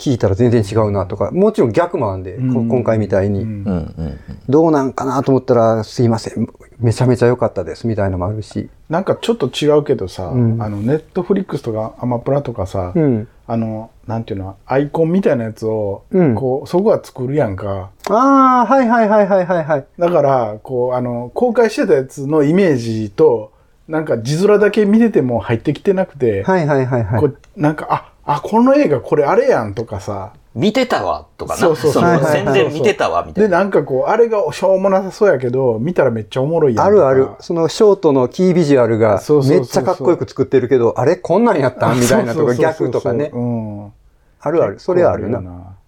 [0.02, 6.48] 聞いたら全然違うなとか、もちろん逆もあんで、こうん今回みたいに、うんどうなんかなと思ったら、すいません、
[6.80, 8.70] めちゃめちゃ良かったです、みたいなのもあるし。
[8.90, 13.28] なんかちょっと違うけどさ、うんあの、ネットフリックスとかアマプラとかさ、うん。
[13.48, 17.92] あの、なんていうの、アイコンみたいなやつを、うんこう、そこは作るやんか。
[18.10, 19.86] ああ、はいはいはいはいはいはい。
[20.00, 23.52] だから、こう、あの、公開してたやつのイメージと、
[23.88, 27.20] なんか字面だけ見てても入ってきてなくて、はいはいはいはい。
[27.20, 31.60] こうなんか、あ、あ、この映画これあれやんとかさ、見てたわとかな。
[31.60, 33.60] そうそうそう全然見てたわみたいで、な。
[33.60, 36.86] なんかこう、あれがしょうもなさそうやけど、見たらめっちゃおもろいやん。
[36.86, 37.30] あるある。
[37.40, 43.40] そのショートのキービジュアルがそうそうそうそうめっちゃかっこよく作ってるけど、あれこんなんやったんみたいなとかそうそうそうそう逆とかねう。
[43.40, 43.94] ん。
[44.42, 44.80] あるある。
[44.80, 45.42] それはあるな。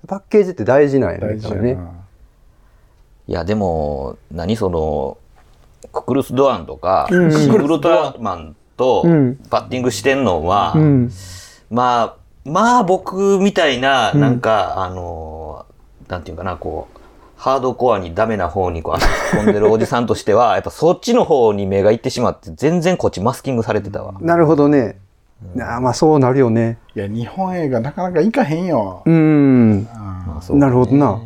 [0.08, 1.28] パッケージって大事なんやね。
[1.28, 1.76] 大事ね。
[1.76, 1.82] な。
[3.28, 5.18] いや、でも、何その、
[5.92, 11.12] ククルス・ドアンとか、うんシン・ウルトラマンとうんバッティングしてんのは、うん。
[11.70, 15.66] まあ、まあ僕みたいな、うんなんか、あの、
[16.08, 17.00] なんていうかな、こう、
[17.38, 24.16] ハードコアにダメな方にこう足突っ込んでるおじさんとしては、やっぱそっちの方に目がいってしまって、全然こっちマスキングされてたわ。
[24.22, 24.98] なるほどね。
[25.58, 26.78] あーまあそうなるよね。
[26.96, 29.04] いや、日本映画なかなかいかへんよ。
[29.06, 29.84] うん。
[29.84, 31.22] なるほどな。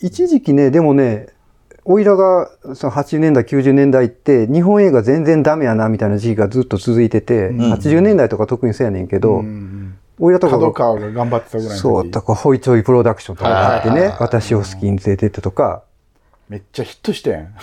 [0.00, 1.28] 一時期ね、でもね、
[1.84, 7.72] おいらがその80年代、90年代って、日本映画全然ダメやなみたいな時期がずっと続いてて、うん。
[7.74, 15.82] 80年代とか特にそうやねんけど、うんおいらとか角が川が頑張ってたぐらいの時そう、だからホイチョイプロダクションとかがあってね私を好きに連れてってとか、
[16.48, 17.54] めっちゃヒットしてん。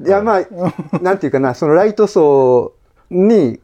[0.06, 2.72] いや、まあ、なんていうかな、そのライト層
[3.10, 3.60] に、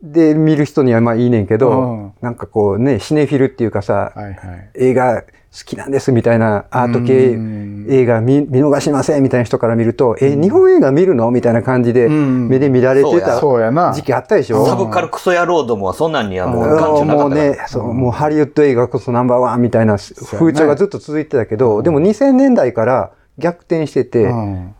[0.00, 2.12] で見る人にはまあいいねんけど、うん。
[2.20, 4.34] なんかこうね、シネフィルっていうかさ、はいはい。
[4.74, 7.86] 映画好きなんですみたいなアート系うん。
[7.88, 12.48] 映画見見逃しませんみたいな人から見ると、え、日本映画見るのみたいな感じでうん。
[12.48, 13.94] 目で見られてたそうやな。
[13.94, 14.66] 時期あったでしょ？
[14.66, 17.18] サブカルクソ野郎どもはそんなんにはもううん眼中なかったから。
[17.22, 24.74] もうね、そう、もうハリウッド映画こそナンバーワンみたいな風潮がずっと続いてたけど、でも2000年代から逆転してて、うん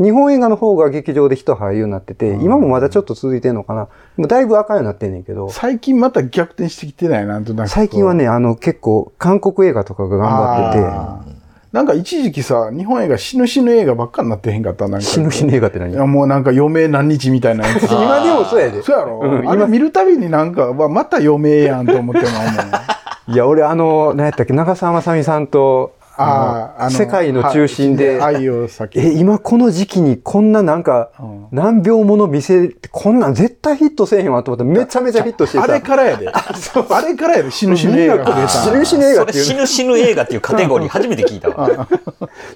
[0.00, 3.88] 日本映画の方が劇場で人入るようになってて、今もまだちょっと続いてんのかな。
[4.16, 7.70] もうだいぶ赤いようになってんねんけど、最近また逆転してきてないなんとなく。
[7.70, 11.34] 最近はね、あの結構韓国映画とかが頑張ってて、
[11.72, 15.06] なんか一時期さ、日本映画死ぬ死ぬ映画ばっかになってへんかったなんか。
[15.06, 15.92] 死ぬ死ぬ映画って何？
[15.92, 17.84] いやもうなんか余命何日みたいなやつ。
[17.90, 18.82] 今でもそうやで。
[18.82, 22.26] そうやろ、うんあれ見るたびになんか、わまた余命やんと思っても
[23.34, 35.64] いや、俺あの、何やったっけ、長澤まさみさんと、あーあの世界の中心で、はい愛を先え、今この時期にこんななんか、うん何秒もの見せて、こんなん絶対ヒットせえへんわと思ったらめちゃめちゃヒットしてた。
[35.64, 36.28] あれからやで。
[36.30, 38.48] あれからやで、死ぬ死ぬ映画。
[38.48, 39.44] 死ぬ死ぬ映画っていうね。
[39.44, 41.88] 死ぬ死ぬ映画っていうカテゴリー初めて聞いたわ。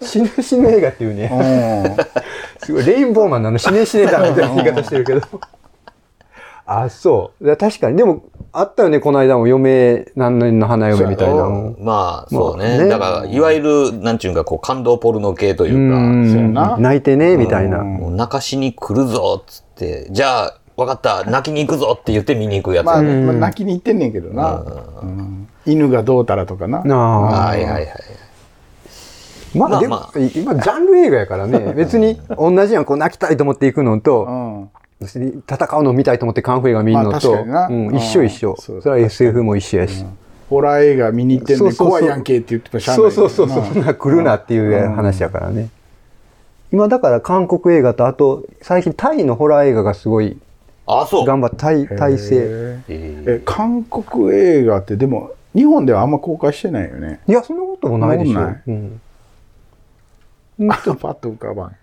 [0.02, 1.30] 死ぬ死ぬ映画っていうね。
[1.32, 1.96] うん
[2.64, 5.20] すごい、レインボーマンなの死ね死ねだみたいな言い方してるけど。
[6.68, 7.44] あ、そう。
[7.46, 7.96] いや確かに。
[7.96, 11.74] でも、あったよね、この間も嫁、何年の花嫁みたいなの。
[11.80, 12.64] まあ、そうね。
[12.68, 13.60] まあねだから、いわゆ
[13.92, 17.78] る、なんちゅうんか、こう、感動ポルノ系というか、うんそうやな泣いてね、みたいな。
[17.78, 22.86] うんもう泣かしに来るぞ、っつって、じゃあ、わかった、泣きに行くぞって言って見に行くやつ。
[22.86, 24.62] まあ、はいまあ泣きに行ってんねんけどな。
[25.02, 26.82] うん犬がどうたらとかな。
[26.84, 27.20] なあ。
[27.48, 27.88] はいはい。
[29.54, 38.50] まあ、でも、まあま今、ジャンル映画やからね、別に同じやん、こう泣きたいと思って行くのと、うん戦うの見たいと思ってカンフー映画見るのまあ確と、うん、一緒一緒。
[38.50, 40.04] うんそれは SF も一緒やし。
[40.50, 41.88] ホラー映画見に行ってんでそうそうそう。
[41.88, 45.68] 怖いやんけって言ってもしゃあなそいうそうそうそう、そんな来るなっていう話やからね。
[46.72, 50.38] 今だから韓国映画と、あと最近タイのホラー映画がすごい
[50.86, 51.26] あ、そう。
[51.26, 52.36] 頑張って、タイ、タイ製。
[52.36, 57.20] へえええ韓国映画ってでも日本ではあんま公開してないよね。
[57.26, 58.40] いや、そんなこともないでしょ。
[58.66, 59.00] うん。
[60.70, 61.76] あとパッと浮かばん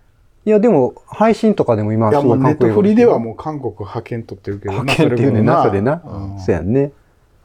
[0.46, 3.06] いや、でも、配信とかでも今いやもうネットフリで。
[3.06, 6.02] はもう韓国派遣取ってるけどな派遣っていうねんな、それな。
[6.06, 6.40] うん。
[6.40, 6.92] そうやんね。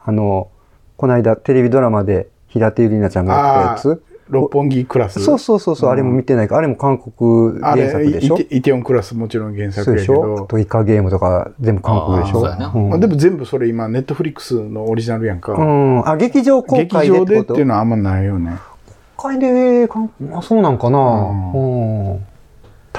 [0.04, 0.48] あの、
[0.96, 4.02] この間テレビドラマで平手友梨奈ちゃんがやったやつ。
[4.28, 5.18] 六本木クラス？
[5.24, 6.54] そうそうそうそう、あれも見てないか。
[6.54, 8.38] ら、あれも韓国原作でしょ？
[8.50, 10.22] イテオンクラスもちろん原作でしょ？
[10.22, 12.98] あどとイカゲームとか全部韓国でしょ？
[12.98, 16.08] でも全部それ今ネットフリックスのオリジナルやんか、うん。
[16.08, 18.56] あ、劇場公劇開で場でっていうのはあんまないよね。
[19.16, 19.88] 公開で、
[20.42, 21.58] そうなんかな、う
[22.14, 22.26] ん、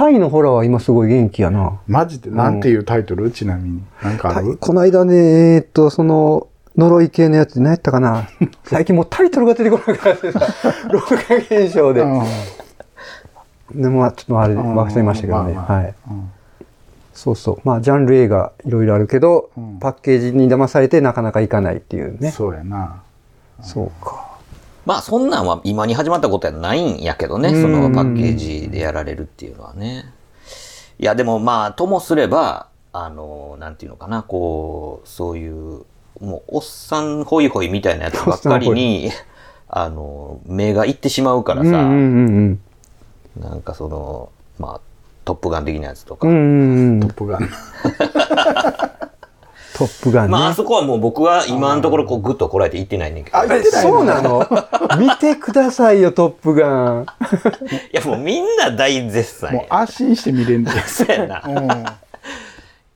[0.01, 1.79] タイのホラーは今すごい元気やな。
[1.85, 2.31] マジで？
[2.31, 4.57] なんていうタイトル、ちなみになんかある？
[4.57, 8.27] この間ね、えーっと、その、呪い系のやつ何やったかな？
[8.65, 10.39] 最近もうタイトルが出てこなくなってさ、
[10.91, 12.01] 老化現象で。
[12.01, 12.21] うん
[13.79, 15.53] でもまあちょっとあれうん忘れましたけどね。
[15.53, 15.93] まあまあはい。
[16.09, 16.31] うん
[17.13, 17.59] そうそう。
[17.63, 22.31] まあジャンル映画いろいろあるけど、うんパッケージに騙されてなかなかいかないっていうね。
[22.31, 23.03] そうやな
[23.61, 24.30] そうか。
[24.85, 27.61] まあそんなんは今に始まったことはないんやけどね、うん。
[27.61, 30.11] そのパッケージでやられるっていうのはね。
[30.99, 35.83] いやでもまあともすれば、あの、なんていうのかな、こう、そういう、
[36.19, 39.09] もうおっさんホイホイみたいなやつばっかりに、
[39.69, 42.57] あの、目がいってしまうからさ、な
[43.55, 44.81] んかその、まあ、
[45.23, 46.27] トップガン的なやつとか。
[46.27, 47.49] トップガン
[49.81, 50.31] トップガンね。
[50.31, 53.37] まああそこはもう僕は今のところこうグッとこらえて言ってないねんけど。
[53.37, 54.47] いえそうなの？
[54.99, 57.05] 見てくださいよ、トップガン。
[57.91, 59.65] やもうみんな大絶賛やもう。
[59.69, 61.43] 安心して見れんで そうやな。
[61.47, 61.85] うん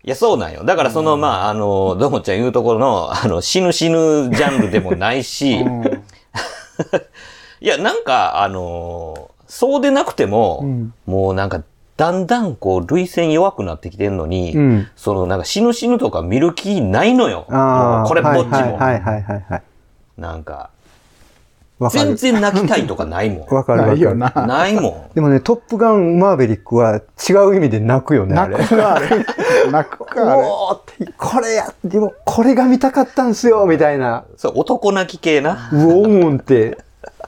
[0.04, 0.64] いや、そうなんよ。
[0.64, 5.84] だからその、まあ、あの、どもちゃん言うところの、あの、死ぬ死ぬジャンルでもないし、うん
[7.60, 11.64] いや、なんか、あの、そうでなくても、うんもうなんか、
[11.98, 17.46] だんだんこう、類線弱くなってきてんのに、うんそのなんか死ぬ死ぬとか見る気ないのよ。
[17.48, 18.50] これっぽっちも。
[18.52, 19.64] はいはいはいはいはい。
[20.18, 20.70] なんか。
[21.92, 24.18] 全然泣きたいとかないも わかるないよる。
[24.18, 24.48] なん。
[24.48, 25.14] ないもん。
[25.14, 28.58] でもね、トップガンマーベリックは違う意味で泣くよね、あれ。
[28.58, 29.10] 泣くかあれ
[29.72, 34.24] 泣くかあれおーって、これや、でもこれが見たかったんすよ、みたいな。
[34.38, 35.70] そう、男泣き系な。
[35.74, 36.78] うおーんって。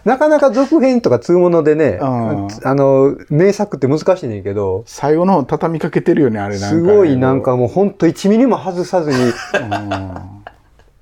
[0.06, 2.48] なかなか続編とか通物でね、うん。
[2.63, 6.82] あの、名作って難しいねんけど、最後の方畳みかけてるよねあれなんかね。
[6.82, 9.34] すごいなんかもうほんと1ミリも外さずに、うん。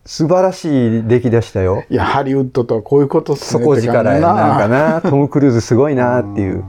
[0.06, 1.84] 素晴らしい出来でしたよ。
[1.90, 6.64] いやハリウッドとはこういうことっすね底力やなんかな、トム・クルーズすごいなっていう。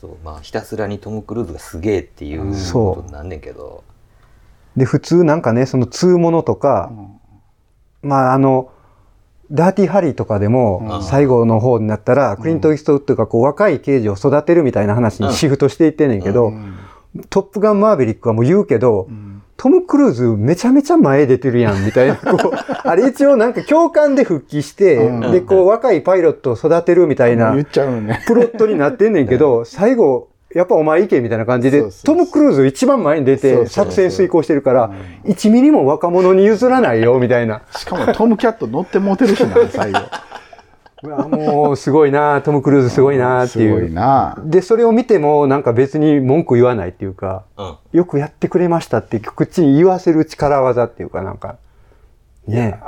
[0.00, 2.94] そう、まあ、ひたすらにトム・クルーズがすげえっていうそう。
[2.96, 3.84] ことになんねんけど。
[4.76, 6.90] で、普通なんかね、その通物とか、
[8.02, 8.70] まああの、
[9.52, 11.02] ダーティーハリーとかでも、うん。
[11.02, 16.52] 最後の方になったら、クリント・イーストウッドがこう若い刑事を育てるみたいな話にシフトしていってんねんけど、
[17.28, 19.08] トップガンマーヴェリックはもう言うけど、
[19.62, 22.16] トム・クルーズめちゃめちゃ前出てるやん、みたいな。
[22.18, 22.52] こう
[22.84, 25.30] あれ一応なんか共感で復帰して、うん。
[25.30, 34.92] で、こう若いパイロットを育てるみたいなプロットになってんねんけど、 最後、やっぱお前行けみたいな感じでトム・クルーズ一番前に出て作戦遂行してるから、
[35.24, 37.62] 1ミリも若者に譲らないよ、みたいな。
[37.76, 40.00] しかもトム・キャット乗ってモテるしな最後
[41.02, 43.62] もうすごいなトム・クルーズすごいなってい。
[43.66, 44.38] すごいうな。
[44.44, 47.76] で、それを見てもなんか別に文句言わないっていうか、うん。
[47.92, 51.56] よくやってくれましたって口に言わせる力技っていうかなんか、
[52.46, 52.78] ね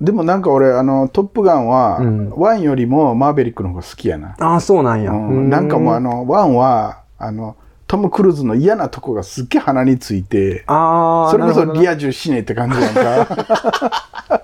[0.00, 2.30] でもなんか俺あの「トップガンは」うん。
[2.30, 5.12] ワンよりもマーヴェリックの方が好きやな、ああ、そうなんや。
[5.12, 5.48] うん。
[5.48, 7.56] なんかもうあのワンはあの
[7.86, 13.90] トム・クルーズの嫌なとこがすっげえ鼻についてああ、それこそリア充死ねって感じやんか。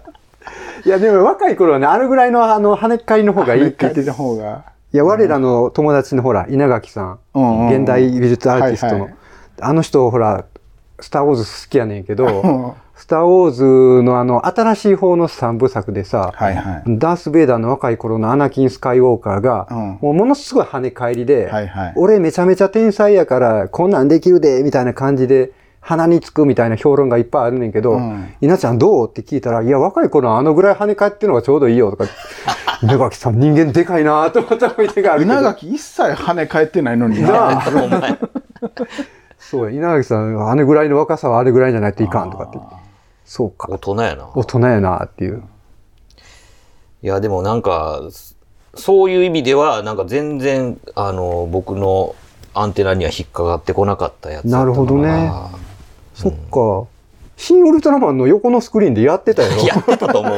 [0.85, 3.77] いや、でも若い頃はね、あるぐらいのあの、跳ねっ返りの方がいいって。
[3.81, 4.65] 言って書いてた方が。
[4.93, 7.69] いや、我らの友達のほら、稲垣さんうん。
[7.69, 9.15] 現代美術アーティストの、はいはい。
[9.61, 10.45] あの人、ほら、
[11.01, 12.73] スター・ウォーズ好きやねんけど、 うん。
[12.95, 16.99] スター・ウォーズのあの、新しい方の三部作でさ、はいはい。
[16.99, 19.99] ダース・ベイダーの若い頃のアナキン・スカイウォーカーが、うん。
[20.03, 21.93] もうものすごい跳ね返りで、はいはい。
[21.97, 28.35] 俺めちゃめちゃ天才やから、こんなんできるで、みたいな感じで、鼻につくみたいな評論がいっぱいあるねんけど、うん。
[28.43, 29.09] 稲ちゃんどう？
[29.09, 32.05] って聞いたら、いや、若い頃のあのぐらい跳ね返ってるのがちょうどいいよとか、
[32.83, 35.33] 稲垣さん人間でかいなと思った思い出があるけど。
[35.33, 37.31] 稲垣一切跳ね返ってないのにな。
[37.31, 37.63] なあ。
[39.41, 42.59] そうや、稲垣さんはあれぐらいの若さはあれぐらいじゃないといかんとかって。
[43.25, 43.79] そうか大。
[43.79, 44.31] 人やな。
[44.35, 45.43] 大人やなっていう。
[47.03, 48.03] いや、でもなんか、
[48.75, 52.15] そういう意味では、なんか全然、あの、僕の
[52.55, 55.51] アンテナには引っかかってこなかったやつなるほどねな
[56.15, 56.89] そっか。
[57.37, 59.51] 新ウルトラマンの横のスクリーンでやってたよ。
[59.67, 60.31] やってたと思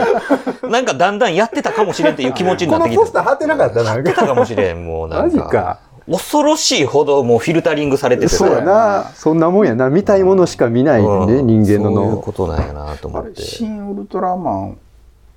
[0.63, 0.71] う。
[0.71, 3.95] なんかだんだんやってたかもしれんっていう気持ちになってきてこのポスター貼ってなかったな。
[3.95, 5.37] やってたかもしれん、もうなんか。
[5.37, 5.81] マジか。
[6.11, 9.11] 恐ろしいほどもうフィルタリングされててそうやな。
[9.15, 9.89] そんなもんやな。
[9.91, 12.17] 見たいものしか見ないね、うん人間のそういう脳。
[12.19, 13.43] ことなんやなと思って。
[13.43, 14.79] 新ウルトラマン、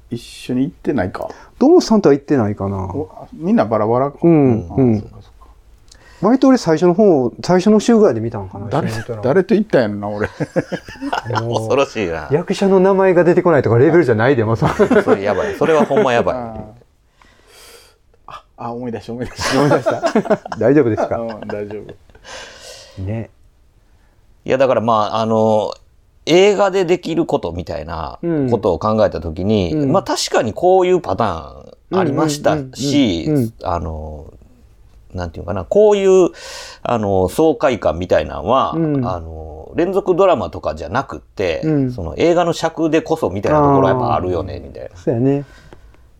[0.09, 1.30] 一緒に行ってないか。
[1.59, 2.78] ドモさんとは言ってないかな。
[2.78, 4.18] おみんなバラバラか。
[4.22, 5.09] うん、あうんそう。
[5.09, 5.49] かそうか
[6.22, 8.68] 割と俺最初の方、最初の週ぐらいで見たのかな。
[8.70, 8.89] 誰
[9.22, 10.28] 誰と行ったんやろな、俺。
[11.30, 12.28] 恐ろしいな。
[12.34, 14.74] 役者の名前が出てこないとかレベルじゃないでもさ。
[15.03, 15.55] それやばい。
[15.55, 16.85] それはほんまやばい。
[18.58, 19.60] ああ、思い出した、思い出した。
[19.60, 20.39] 思い出した？
[20.60, 21.18] 大丈夫ですか？
[21.20, 21.80] うん、大丈
[22.97, 23.01] 夫。
[23.01, 23.30] ね。
[24.45, 25.74] いや、だからまあ、あの、
[26.26, 33.30] 映画でできることみたいなことを考えたときに、うんまあ確かにこういうパターンありましたし
[33.64, 34.34] あの、
[35.14, 36.30] なんていうかな、こういう、
[36.82, 45.45] あの、爽快感みたいなのは、うんあの、連続ドラマとかじゃなくって、うんその映画の尺でこそみたいなところはやっぱあるよね、みたいそうやね。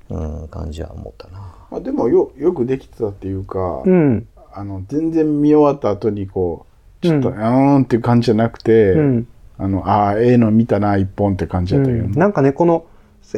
[0.10, 1.45] な、うん、感じは思ったな。
[1.72, 4.28] まあ、でもよ、よくできてたっていうか、うん。
[4.54, 6.66] あの、全然見終わった後にこ
[7.02, 9.28] う、ちょっと、ううんーんっていう感じじゃなくて、うん。
[9.58, 12.86] あの、ああ、ええの見たな、一本って感じだったけど、なんかね、この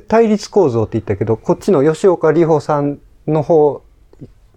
[0.07, 3.81] 対立構造って言ったけど、こっちの吉岡里帆さんの方、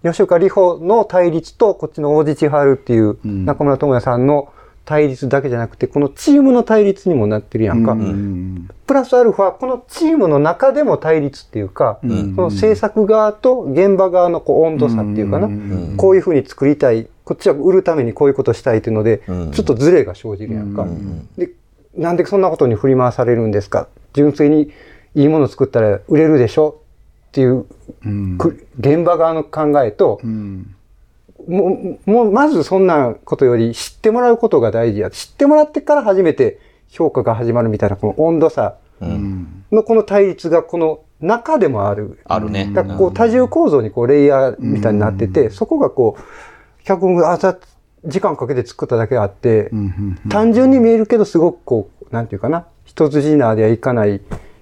[0.03, 4.51] 吉岡里帆の対立と、こっちの大地千春っていううん中村智也さんの
[4.85, 7.93] 対立だけじゃなくて、このチームの対立にもなってるやんか。
[7.93, 12.35] うんうんプラスアルファ、このチームの中でも対立っていうか、うん。
[12.35, 19.51] その制作側と現場側のこう温度差っていうかな、んこういうふうに作りたい、こっちは売るためにこういうことしたいっていうので、うん。
[19.51, 20.81] ちょっとズレが生じるやんか。
[20.81, 21.51] うんで、
[21.95, 23.87] なんでそんなことに振り回されるんですか?
[24.11, 24.71] 純粋に
[25.15, 26.81] いいもの作ったら売れるでしょ?
[27.29, 27.65] っていう、
[28.05, 28.37] うん。
[28.37, 30.75] く現場側の考えと、うん
[31.47, 35.09] もう、もうまずそんなことより知ってもらうことが大事や。
[35.09, 42.19] 知ってもらってから初めて評価が始まるみたいな、この温度差うんのこの対立がこの中でもある。
[42.25, 42.69] あるね。
[42.73, 47.57] だこう多重構造にこうレイヤーみたいになってて、そこがこう、脚本があざ
[48.05, 54.21] 時間かけて作っただけあって、うん単純に見えるけどすごくこう、なんていうかな、一筋縄ではいかない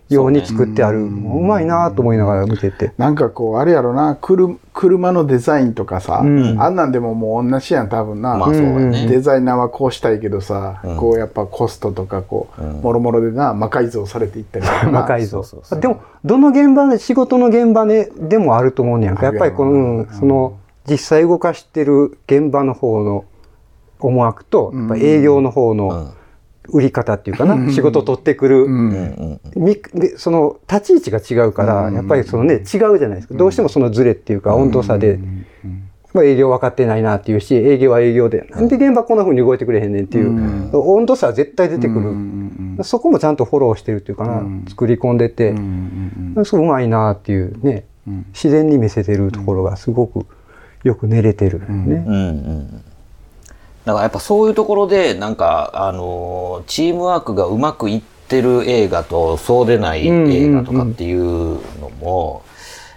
[0.10, 0.99] ように作ってある。
[0.99, 2.93] もううまいなと思いながら見てて。
[2.97, 6.62] なんかこう、あれやろな、くる車のデザインとかさ、うん。
[6.62, 8.36] あんなんでももう同じやん、多分な。
[8.36, 9.07] まあそうやね。
[9.07, 10.97] デザイナーはこうしたいけどさ、うん。
[10.97, 12.82] こうやっぱコストとかこう、うん。
[12.82, 14.86] もろもろでな、魔改造されていったりとか。
[14.86, 15.45] な 魔改造。
[15.80, 19.26] でも、どの現場で、仕事の現場で、でもあると思うねやんか。
[19.26, 20.53] やっぱりこの、うんその、
[20.89, 23.26] 実際動かしてる現場の方の
[23.99, 26.18] 思惑と、やっぱ営業の方のうん
[26.72, 29.39] 売り方っていうかな、仕事を取ってくる、うん
[30.17, 33.36] その立ち位置が違うから、うんやっぱりそのね、違うじゃないですか。
[33.36, 35.20] どうしてもそのズレっていうか、温度差で、
[36.13, 42.84] まあ営業分かってないなっていうし、営業は営業で、なんで現場こんな風に動いてくれへんねんっていう、うん温度差は絶対出てくる。
[42.84, 44.65] そこもちゃんとフォローしてるっていうかな、うん。
[44.67, 45.53] 作り込んでて、
[46.45, 48.26] すごいうまいなっていうね、うん。
[48.34, 50.26] 自然に見せてるところがすごく
[50.84, 52.84] よく練れてるね。
[53.86, 62.43] だからやっぱそういうところで、なんか、あのーチームワークがうまくいってる映画とそうでない映画とかっていうのも、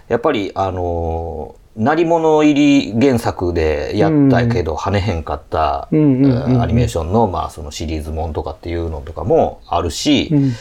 [0.07, 10.51] やっぱり、あのー鳴り物入り原作でやったけど跳ねへんかった、アニメーションの、まあ、そのシリーズもんとかっていうのとかもあるし、うん。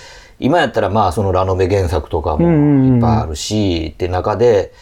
[0.40, 2.50] 今やったらまあそのラノベ原作とかも
[2.94, 4.72] いっぱいあるし、って中で、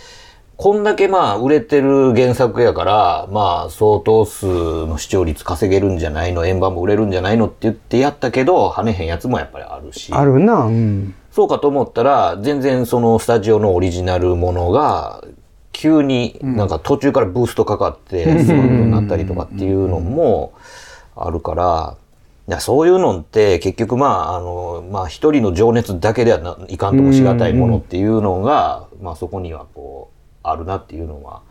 [0.63, 10.13] こんだけまあ売れてる原作やから、まあ相当数の視聴率稼げるんじゃないの、円盤も売れるんじゃないのって言ってやったけど、跳ねへんやつもやっぱりあるし。
[10.13, 11.15] あるな、うん。
[11.31, 15.25] そうかと思ったら、全然そのスタジオのオリジナルものが、
[15.73, 20.53] 急になんか途中からブーストかかって、すごいことになったりとかっていうのも
[21.17, 21.97] あるから、
[22.49, 30.10] いやそういうのって結局まあ、あの、まあ一人の情熱だけではないかんともしがたいものっていうのが、まあそこにはこう、
[30.43, 31.43] あるなっていうのは、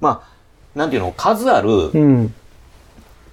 [0.00, 2.34] まあ、なんていうの、数あるうん。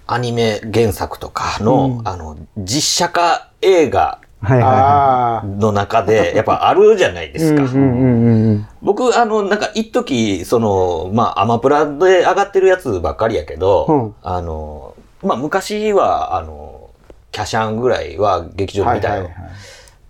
[0.06, 7.42] アニメ原作とかの、あの、実写化映画の中で、やっぱあるじゃないでい。
[7.42, 7.64] すか。
[7.64, 16.90] うんうんうんうん僕、あの、なんか、一時その、まあ、アマプラで上がってるやつばっかりやけど、うんあの、まあ、昔は、あの、
[17.32, 19.30] キャシャンぐらいは劇場で見たよ。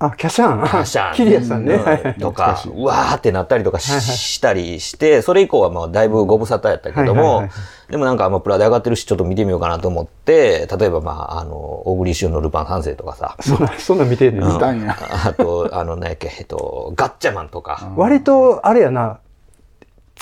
[0.08, 0.68] あ、キャシャン。
[0.68, 1.16] キャシャン。
[1.16, 1.80] キリアさんね。
[2.20, 7.47] とか、うわーってなったりとかし,、たりして、それ以降はまあだいぶご無沙汰やったけども
[7.89, 14.97] でもなんかアマプラで上がってるし、ちょっと見てみようかなと思って、例えばまあ、あの、小栗旬のルパン三世とかさ、そんな、そんな見てんねん見たんや。
[15.26, 19.20] あと、あの、何やっけ、えっと、ガッチャマンとか、割と、あれやな、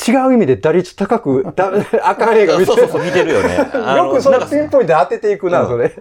[0.08, 1.72] 違う意味で打率高く、だ
[2.04, 3.58] あかん映画見てそうそうそう、見てるよね。
[3.98, 5.96] よくそのピンポイントで当てていくな、それ。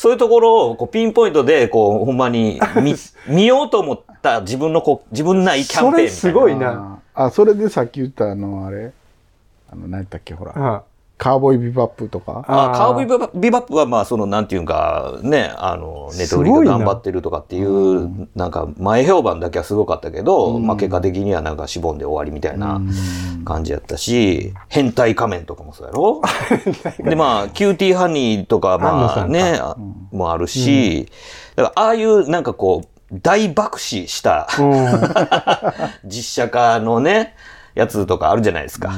[0.00, 2.94] そういうところをこうピンポイントで、こう、ほんまに見、
[3.28, 6.10] 見ようと思った自分のこう、自分ないキャンペーンみたいな。
[6.10, 7.00] それすごいな。
[7.12, 8.92] ああ、それでさっき言ったあの、あれ、
[9.70, 10.82] あの、何やったっけ、ほら、あ
[11.20, 12.44] カーボーイビバップとか？
[12.48, 12.78] ああー。
[12.78, 13.02] カーボー
[13.36, 18.48] イビバップは、まあ、その、なんていうか、ね、あの、ネトウリが頑張ってるとかっていう、な。
[18.48, 18.50] ん。
[18.50, 22.80] か、前評判だけはすごかったけど、まあ、結果的にはなんか、しぼんで終わりみたいな
[23.44, 26.22] 感じやったし、変態仮面とかもそうやろ？
[27.04, 29.76] で、まあ、キューティーハニーとか、まあね、あ
[30.12, 31.06] もあるし、
[31.54, 32.80] だから、ああいう、なんかこ
[33.12, 34.48] う、大爆死した、
[36.06, 37.34] 実写化のね、
[37.74, 38.92] やつとかあるじゃないですか。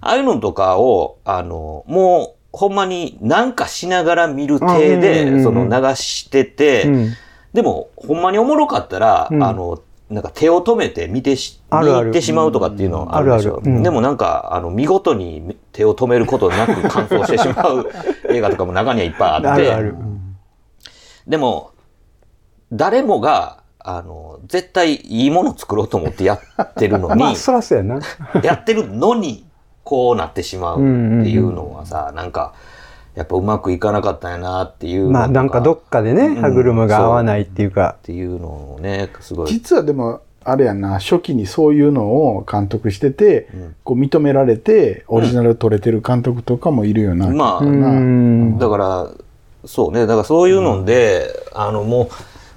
[0.00, 5.42] ああいうのとかを、あの、もう、ほんまになんかしながら見る体うんうんうんうで、ん。
[5.42, 7.10] その流してて、うん。
[7.52, 9.42] でも、ほんまにおもろかったら、うん。
[9.42, 12.06] あの、なんか手を止めて見てし、あるある。
[12.06, 13.60] 見てしまうとかっていうのはあるでしょ。
[13.62, 17.90] うでもなんか、あの、見事に手を止めることなく完走してしまう
[18.30, 19.94] 映画とかも中にはいっぱいあって、あるある。
[21.26, 21.72] でも、
[22.72, 28.00] 誰もが、あの、絶対いいもの作ろうと思ってやってるのに、 まあ、そらそうやな。
[28.42, 29.46] やってるのに、
[29.84, 32.52] こうなってしまうっていうのはさ、なんか、
[33.14, 38.02] やっぱうまくいかなかったんやなっていうまあ、なんかどっかでね、うん歯車が合わないっていうかっ。
[38.02, 39.48] ていうのをね、すごい。
[39.48, 47.28] 実はでも、あれやんな、初期にそういうのを監督してて、んこう認められて、オリジナル撮れてる監督とかもいるよな。
[47.28, 48.58] まあ、うん。
[48.58, 49.08] だから、
[49.64, 52.08] そうね、だからそういうので、あのもう、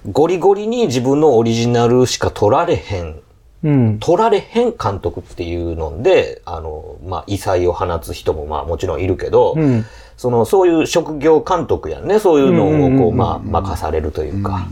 [0.10, 3.22] ゴリゴリに自分のオリジナルしか撮られへん、
[3.64, 4.00] うん。
[4.00, 9.86] 撮られへん監督っていうので、あの、まあ、異彩を放つ人もまあもちろんいるけど、うん。
[10.18, 12.20] その、そういう職業監督やんね。
[12.20, 14.68] そういうのを、こう、まあ、任されるというか。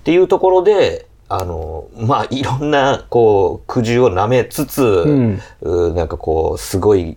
[0.00, 7.16] っていうところで、あの、まあ、いろんな、こう、苦渋を舐めつつ、んうなんかこう、すごい、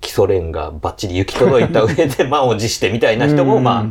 [0.00, 3.86] 基礎練がバッチリ行き届いた上で 満を持してみたいな人も、まあ、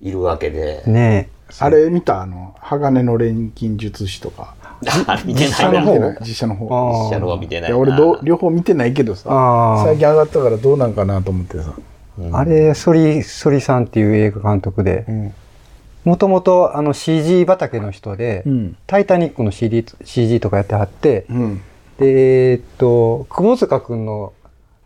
[0.00, 0.82] いるわけで。
[0.86, 1.28] ね
[1.58, 2.22] あれ見た？
[2.22, 4.54] あの、鋼の錬金術師とか。
[5.06, 5.82] あ見て実写な。
[5.82, 5.92] いな。
[5.92, 6.20] の方？
[6.20, 6.66] 実写の方。
[6.66, 7.68] あ実写の方見てないな。
[7.68, 9.82] いや俺どう両方見てないけどさ。
[9.84, 11.72] 最近上がったからどうなんかなと思ってさ、
[12.32, 15.32] あれ、ソリ、ソリさんっていう映画監督で、
[16.04, 18.76] もともとあの CG 畑の人で、うん。
[18.86, 21.62] タイタニックの CD CG とかやってはって、うん、
[21.98, 24.32] で、えーっと、窪塚くんの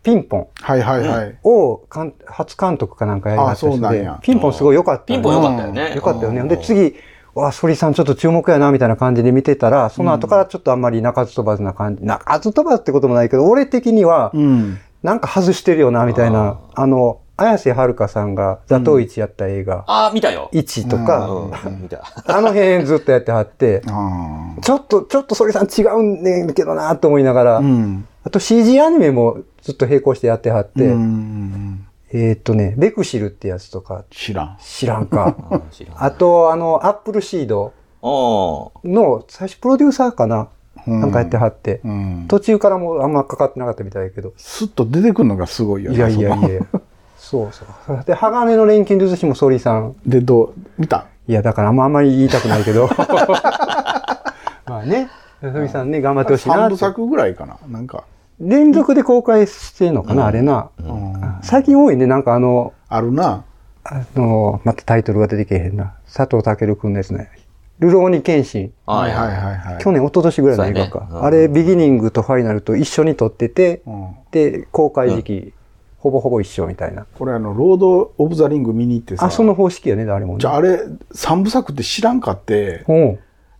[0.07, 0.47] ピンポン。
[0.61, 5.95] はいはいはい、をかん初監督かなんかやりはったあそう人でなんや、ピンポンすごい良かったピンポン良かったよね。
[5.95, 6.47] よかったよね。
[6.47, 6.95] で、次、
[7.35, 12.05] わ、ソリさんちょっと注目やな、みたいな感じで見てたら、その後からちょっとあんまり鳴かず飛ばずな感じ。
[12.05, 16.57] 鳴かず飛ばずってこともないけど、俺的には、うん、なんか外してるよな、みたいな。
[16.73, 20.49] あの、綾瀬はるかさんが座頭市やった映画、ああ、見たよ。
[20.53, 21.27] 1とか。
[22.27, 34.03] あの辺ずっとやってはって、あちょっと、ちょっとソリさん違うんねんけどな、と思いながら、あうんあと CG アニメもずっと並行してやってはって、うんえーっとね、ベクシルってやつとか。
[34.09, 34.57] 知らん。
[34.59, 35.61] 知らんか。
[35.95, 37.71] あと、あの、アップルシード
[38.01, 40.49] の最初プロデューサーかな、
[40.85, 42.25] うんなんかやってはって、うん。
[42.27, 44.33] 途中からもうあんまかかってなかったみたいだけど。
[44.35, 46.61] スッと出てくるのがすごいよねいやいやいや。
[47.17, 48.03] そうそう。
[48.05, 49.95] で、鋼の錬金術師もソリさん。
[50.05, 51.07] でどう見た？
[51.29, 52.89] いや、だからあんまあんまり言いたくないけど。
[54.67, 55.09] まあね、
[55.41, 56.77] ソリさんね、頑張ってほしいな3部。
[56.77, 57.57] 作ぐらいかな。
[57.67, 58.03] なんか、
[58.39, 60.69] 連続で公開してんのかな、あれな。
[60.79, 63.43] うん最近多いね、なんかあの、あるな
[63.83, 65.93] あの、またタイトルが出てけへんな。
[66.11, 67.29] 佐藤健くんのやつね。
[67.79, 68.73] ルローニケンシン。
[68.85, 71.21] はいはいはいはい去年、一昨年ぐらいの映画か。
[71.23, 75.53] あれ、ビギニングとファイナルと一緒に撮ってて、うんで、公開時期、
[75.99, 77.05] ほぼほぼ一緒みたいな。
[77.17, 80.39] これあのロード・オブ・ザ・リング見に行ってさあ、その方式やね、誰もね。
[80.39, 80.81] じゃああれ
[81.13, 83.19] 3部作って知らんかってうん。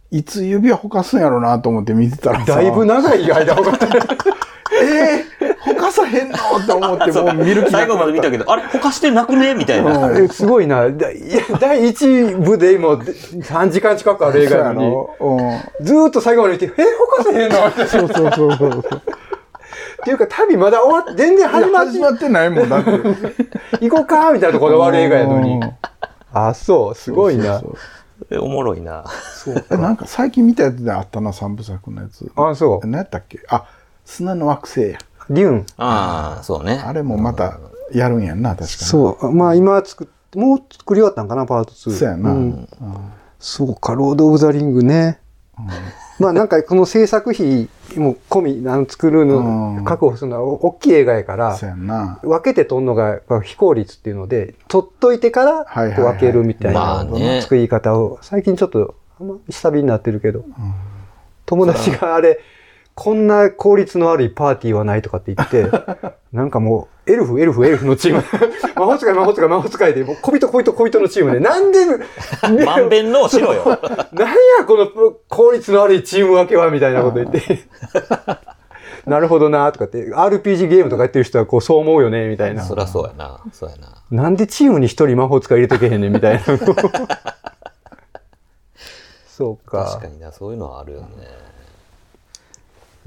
[0.09, 4.01] いつ指輪ほかすんやろなと思って見てたらさだいぶ長い間ほかってる。
[4.81, 6.35] えー、ほかさへんの？
[6.35, 9.53] って思ってもう 見る気な最後まで見たけど、あれ、ほかしてなくね？
[9.55, 10.11] みたいな。
[10.17, 10.89] えすごいな。
[10.89, 14.95] だいや第1部でも3時間近くある映画やのに、
[15.81, 17.67] うずーっと最後まで見て、え、ほかせへんの？
[17.67, 17.83] って。
[17.83, 18.79] ん、そうそうそうそう。
[18.79, 18.83] っ
[20.03, 22.91] ていうか、旅まだ終わっ、全然始まって始まってないもんだって。
[23.81, 25.73] 行こうかみたいなところで終わる映画やのにうん。
[26.33, 27.67] あ、そう、すごいなそ。
[27.67, 27.75] う
[28.31, 29.03] えおもろいな。
[29.35, 32.29] そうえなんか最近見たやつであったな、三部作のやつ。
[32.35, 32.87] あ、そう。
[32.87, 33.39] 何やったっけ？
[33.49, 33.65] あ、
[34.07, 34.97] 砂の惑星や。
[35.29, 35.65] デューン。
[35.77, 36.81] ああ、そうね。
[36.83, 37.59] あれもまた
[37.91, 38.69] やるんやんな、確かに。
[38.69, 39.31] そう。
[39.31, 40.07] まあ今作っ、
[40.39, 41.91] もう作り終わったんかな、パート2。
[41.91, 42.31] そうやな。
[42.31, 42.67] ん
[43.39, 45.19] そうか、ロード・オブ・ザ・リングね。
[46.19, 52.19] まあなんかこの制作費も込み、あの作るうんの、確保するのは大きい映画やからそう、やんな。
[52.23, 57.05] 分けて撮んのが非効率っていうので、撮っといてから分けるみたいな
[57.41, 60.45] 作り方を、最近ちょっとあんま下火になってるけど、
[61.45, 62.39] 友達があれ、
[62.97, 65.69] こんな効率の悪いパーティーはないとかって言って、
[66.33, 68.23] なんかもう、エルフ、エルフ、エルフのチーム、
[68.75, 71.77] 魔法使い、魔法使い、魔法使いで、もう小人、小人、小人のチームで、なんで、
[72.65, 73.65] まんべんのしろよ。
[74.13, 74.87] なんや、この
[75.29, 77.59] 効率の悪いチーム分けは、みたいなこと言って。
[79.05, 82.63] なるほどな、とかって、RPG ゲームとかやってる人はこう、そう思うよね、みたいな。
[82.63, 83.41] そりゃそうやな。
[83.53, 84.23] そうやな。
[84.23, 86.41] なんでチームに一人魔法使い入れとけへんねん、みたいな。
[89.27, 89.85] そうか。
[89.85, 91.46] 確かにな、そういうのはあるよね。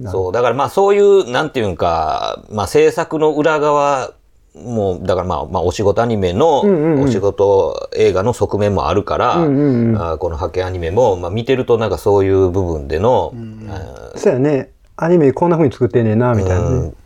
[0.08, 4.12] そう、だからまあそういう、なんていうんか、まあ制作の裏側
[4.54, 7.02] も、だからまあ、まあお仕事アニメの、んうんうん。
[7.02, 9.96] お仕事映画の側面もあるから、うんうんうん。
[10.00, 13.34] あーこの派遣アニメも、まあ見てるとなんかそういう部分での、
[14.16, 14.70] そうやね。
[14.96, 16.76] アニメこんな風に作ってんねんな、みたいなね。
[16.76, 16.96] うん。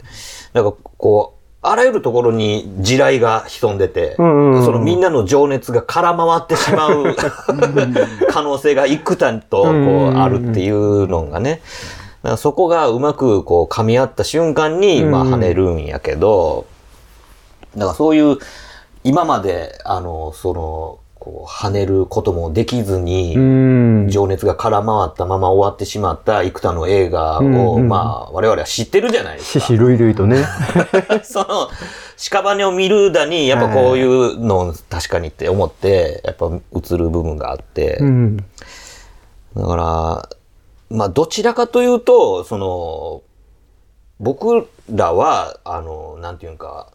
[0.53, 7.16] なんかこう、あらゆるところに地雷が潜んでて、んうんうんそのみんなの情熱が空回ってしまう
[8.28, 16.66] 可能性が幾多とこうんうんうんうあるっていうのがね、だからそこがうまくこう噛み合った瞬間にまあうんうん跳ねるんやけど、
[17.75, 18.39] だからそういう
[19.05, 24.09] 今まであの、その、こう跳ねることもできずに、うん。
[24.11, 29.64] 情熱が空回ったまま終わってしまった幾多の映画を、うんうんまあ我々は知ってるじゃないですか。
[29.64, 30.45] 獅子類々とね。
[31.25, 31.68] その、
[32.16, 38.37] 屍を見るだに、やっぱこういうの確かにって思って、やっぱ映る部分があって、うん。
[38.37, 40.29] だから、
[40.91, 43.22] まあどちらかというと、その、
[44.20, 46.93] 僕らは、あの、なんていうか、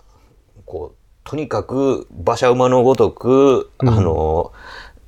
[0.65, 4.51] こう、とにかく馬車馬のごとく、あの、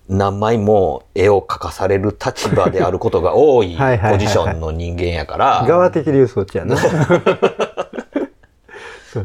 [0.09, 6.75] 何枚も絵を描かされる立場であることが多いポジションの人間やから、側的流装置やな。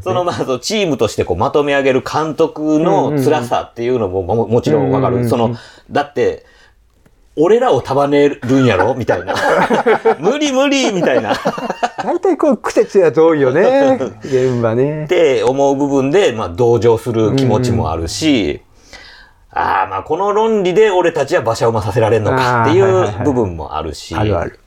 [0.03, 5.17] そのまあ、そのチームとしてこうまとめ上げる監督の辛さっていうのもももちろんわかる。
[5.17, 5.31] うんうんうん。
[5.31, 5.55] その、
[5.91, 6.45] だって、
[7.37, 8.95] 俺らを束ねるんやろ？
[8.95, 9.35] みたいな。
[10.19, 11.35] 無理無理みたいな。
[11.35, 11.37] っ
[12.03, 13.99] 大体こう、苦節やつ多いよね。
[14.23, 15.07] 現場ね。
[15.09, 18.63] て思う部分で、まあ同情する気持ちもあるし、
[19.51, 24.15] ああ、まあこの論理で俺たちは馬車馬させられるのかっていあーはいはいうはい部分もあるし。
[24.15, 24.59] あるある。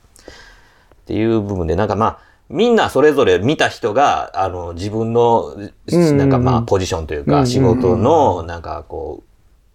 [1.02, 2.18] っていう部分で、なんかまあ、
[2.48, 5.54] みんなそれぞれ見た人が、あの、自分の、
[5.92, 9.29] うんなんかまあ、ポジションというか、うんうん仕事の、なんかこう、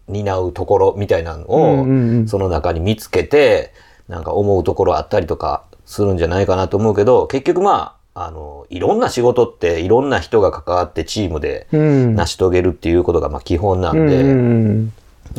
[0.07, 3.73] 担うところみたいなのを、んその中に見つけて、
[4.07, 12.15] なんか思うところあったりとかするんじゃないかなと思うけど、結局まあ、あの、いろんな仕事って、いろんな人が関わってチームでうん。
[12.15, 14.93] 成し遂げるっていうことがまあ基本なうんんで、うん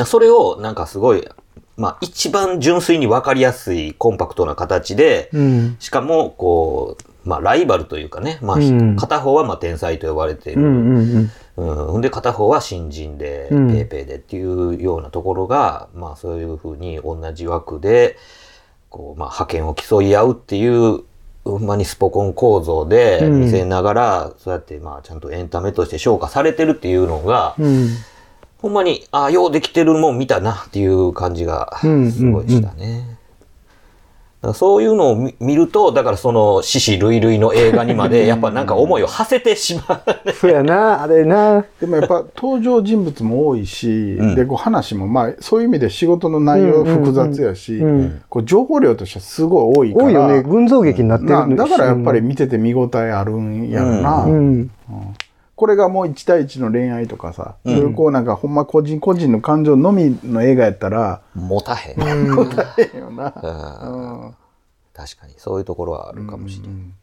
[0.05, 1.27] それをなんかすごい、
[1.79, 5.31] まあ一番純粋にわかりやすいコンパクトな形で。
[5.79, 10.63] しかも、こう、まあ、ライバルというかね、まあ、うん片方はまあ天才と呼ばれている。
[10.63, 18.17] うんうんうんほんで、片方は新人で、うんペーペーでっていうようなところが、まあ、そういうふうに同じ枠で、
[18.91, 21.03] こう、まあ、派遣を競い合うっていう、
[21.45, 27.65] ほんまにスポコン構造でうん見せながら、そうやって、まあ、ちゃんとエンタメとして消化されてるっていうのが、うん。
[27.65, 27.89] うん。
[28.59, 33.01] ほんまに、ああ、ようできてるもん見たなっていう感じが、うんすごいしたね。
[33.01, 33.16] だから
[34.55, 40.33] そういうのを見見ると、だからその、獅子類々の映画にまで、 やっぱなんか思いを馳せてしまう。
[40.33, 41.65] そうやな、あれな。
[41.81, 50.43] でもやっぱ登場人物も多いし、うんでこう話もまあそういう意味で仕事の内容複雑やし、うんうんこう情報量としてはすごい多いから多いよね。
[50.43, 54.71] 群像劇になってるなだからやっぱり見てて見応えあるんやろな、うん。
[55.57, 62.01] これがもう1対1の恋愛とかさ、うんそういうこうなんかほんま個人個人の感情のみの映画やったら、持たへん。
[62.79, 63.33] ええよな。
[63.43, 64.35] うんうん
[64.95, 66.71] 確かに、そういうところはあるかもしれない。
[66.71, 66.95] うん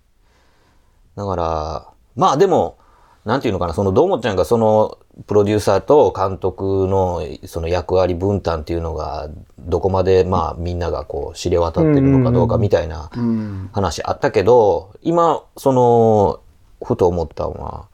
[1.15, 2.77] だから、まあでも、
[3.25, 4.97] なんていうのかな、その、どーもちゃんがその、
[5.27, 9.29] プロデューサーと監督のその役割分担っていうのが、
[9.59, 16.39] どこまでまあみんながこう知れ渡ってるのかどうかみたいなうん話あったけど、今、その、
[16.83, 17.87] ふと思ったのは、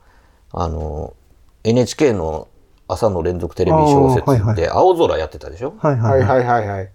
[0.52, 1.14] あの、
[1.64, 2.48] NHK の
[2.88, 5.74] 朝の連続テレビ小説で青空やってたでしょ？
[5.78, 6.44] はいははいいはい。
[6.44, 6.88] はいはいはい。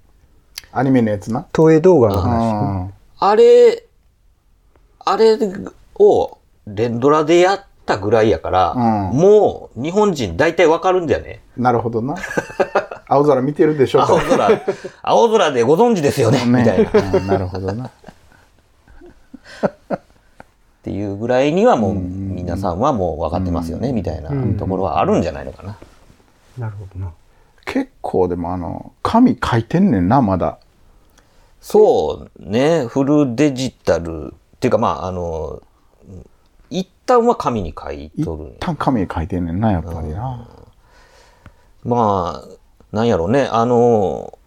[0.71, 1.45] アニメのやつな。
[1.55, 2.85] 東映動画のう話。
[2.89, 3.83] んあれ、
[5.05, 5.37] あれ
[5.99, 6.37] を
[6.67, 8.79] 連ドラでやったぐらいやから、う
[9.13, 11.41] んもう日本人大体わかるんだよね。
[11.55, 12.15] なるほどな。
[13.07, 14.61] 青空見てるでしょ青空、
[15.03, 16.83] 青空でご存知ですよね、みたい
[17.13, 17.19] な。
[17.21, 17.89] なるほどな。
[20.85, 25.77] ていうぐらいにはもう皆さんはもう分かってますよね、みたいなところはあるんじゃないのかな。
[26.59, 27.11] なるほどな。
[27.65, 30.59] 結構でもあの、紙書いてんねんな、まだ。
[31.59, 35.63] そうね、フルデジタル、っていうかまあ、あの、
[36.69, 40.47] 一旦は紙に書い一とるんや旦紙に書いてんねんな、やっぱりな。
[41.83, 44.37] まあ、なんやろうね、あの、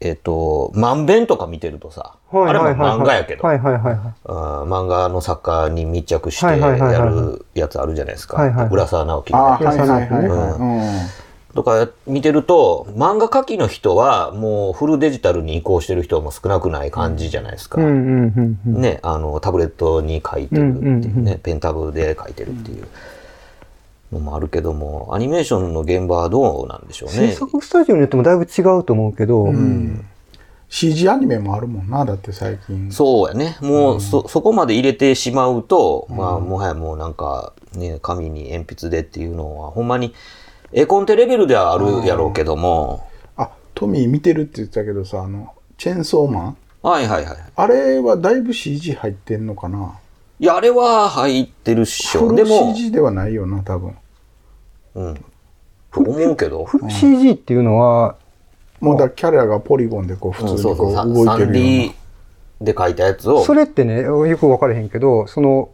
[0.00, 3.96] えっ、と、万弁とか見てるとさ、はいあれもはいはいはい漫画やけど、はいはいはいはい。
[4.24, 8.36] 漫画の作家に密着してやるやつあるじゃないですか。
[8.36, 9.44] はいはいはい浦沢直樹の。
[9.44, 11.48] はいはいはいはい。
[11.48, 17.80] うとか見てると、漫画描きの人はもうフルデジタルに移行してる人も少なくない感じじゃないですか。
[17.80, 18.80] うんうんうんうん。
[18.80, 22.86] ね、あの、タブレットに書いてるっていうね、うんうんうんペンタブで書いてるっていう
[24.12, 27.32] のもあるけども、アニメーションの現場はどうなんでしょう制ね。
[27.32, 30.04] 作スタジオによってもだいぶ違うと思うけど、うん
[30.72, 32.90] CG アニメもあるもんな、だって最近。
[32.90, 33.58] そうやね。
[33.60, 40.14] もう、そ、そこまで入れてしまうと、まあ、もはやもうなんか、ね、紙に鉛筆でっていうのは、ほんまに、
[40.72, 43.06] 絵コンテレベルではあるやろうけども、
[43.36, 46.56] あ、トミー見てるって言ってたけどさ、あの、チェーンソーマン？
[46.80, 47.36] はいはいはい。
[47.54, 49.98] あれはだいぶ CG 入ってんのかな？
[50.40, 52.34] いや、あれは入ってるっしょ。
[52.34, 53.94] でも、CG ではないよな、多分。
[54.94, 55.24] うん。
[55.92, 56.64] と思うけど。
[56.64, 58.16] フル CG っていうのは、
[58.82, 61.92] もうだキャラがポリゴンでこう普うん、通にこう動いてるよう 3D
[62.60, 65.70] で描いたやつをそ、れってね、よく分からへんけど、その、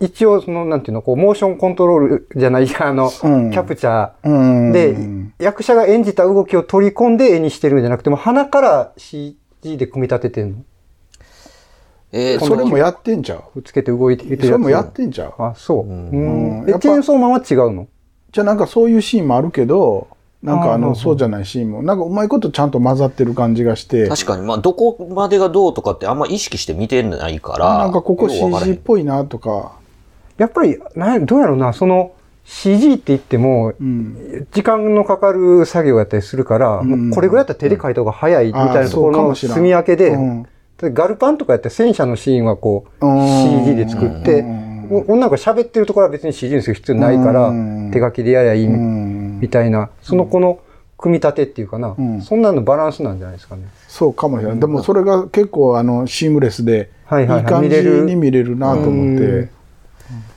[0.00, 4.12] 一応、その、なんていうの、こう、モーションコントロールじゃない、あの、うんキャプチャな。
[4.22, 4.70] うん。
[4.70, 4.96] ーで、
[5.44, 9.36] 役者が演じた動きを取り込んで絵にしてるんじゃなくても、鼻から CG
[9.76, 10.58] で組み立ててんの？
[12.12, 13.42] えーそれもやってんちゃう？
[13.54, 14.46] くっつけて動いてるやつ。
[14.46, 15.34] それもやってんちゃう？
[15.38, 15.86] あ、そう。
[15.86, 17.88] うんえ、うんやっぱチェーンソーマンは違うの？
[18.30, 20.06] じゃあなんかそういうシーンもあるけど、
[20.42, 28.74] なんかあの、そうじゃないシーンも、なんかうまいことちゃんと混ざってる感じがして、確かに、まあ、どこまでがどうとかってあんま意識して見てないから、なんかここ CG ん。
[28.74, 29.72] っぽいなとか、
[30.36, 32.12] やっぱり、なんどうやろうな、その、
[32.44, 34.46] CG って言っても、うん。
[34.52, 36.82] 時間のかかる作業やったりするから、
[37.12, 40.46] これぐらいだったら手で描いた方が早いみたいなところの積み分けで、うん。
[40.78, 43.64] でガルパンとかやったら戦車のシーンはこう、うん。
[43.64, 44.44] CG で作って、
[44.90, 50.58] お女の子が喋ってるところは別に CG にする必要ないからうん、手書きでやりゃいいうんみたいな、その子の
[50.96, 52.20] 組み立てっていうかな、ん。
[52.22, 53.62] そんなのバランスなんじゃないですかね。
[53.86, 54.60] そうかもしれない。
[54.60, 57.42] でもそれが結構あの、シームレスで、いはいいはい。
[57.44, 58.04] はい感じ見れる。
[58.04, 59.18] に見れるなと思っうん。
[59.18, 59.44] て。
[59.44, 59.48] い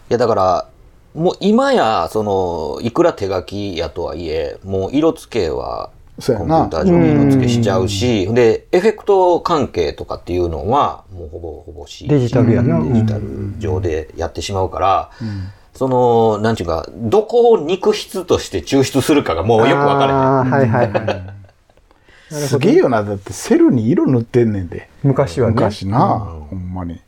[0.10, 0.68] や、だから、
[1.16, 12.82] もう今や、その、いくら手書きやとはいえ、もう色付けは、コンピューター上に色付けしちゃうし、で、エフェクト関係とかっていうのは、もうほぼほぼ CG デジタルやな。
[12.84, 15.10] デジタル上でやってしまうから、
[15.82, 21.34] その、なんちゅうか、どこを肉質として抽出するかがもうよくわからあーはいはいはい。
[22.29, 23.03] すげえよな。
[23.03, 24.89] だってセルに色塗ってんねんで。
[25.01, 26.19] 昔はね、昔な。
[26.51, 27.01] ほんまに。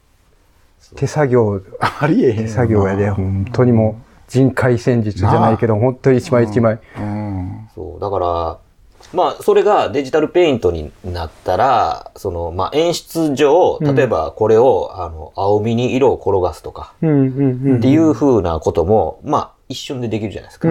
[0.95, 2.38] 手作業、ありえへん。
[2.38, 6.80] 手作業やで、本当にもう人海戦術じゃないけど、本当に一枚一枚。
[6.97, 7.69] うん。
[7.76, 8.57] そう、だから、
[9.14, 16.93] まあ、それがデジタルペイントになったら、その、まあ、演出上、例えばこれを、あの、青みに色を転がすとか。
[16.97, 17.07] って
[17.89, 20.70] いう風なことも、まあ、一瞬でできるじゃないですか。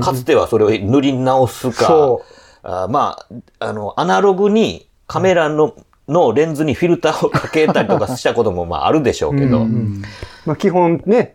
[0.00, 2.22] かつてはそれを塗り直すかそ、
[2.62, 3.18] あま
[3.60, 5.74] あ、あの、アナログにカメラの、
[6.08, 10.02] のレンズにフィルターをかけたりとかしたこともまああるでしょうけど、うん。
[10.44, 11.34] まあ基本ね、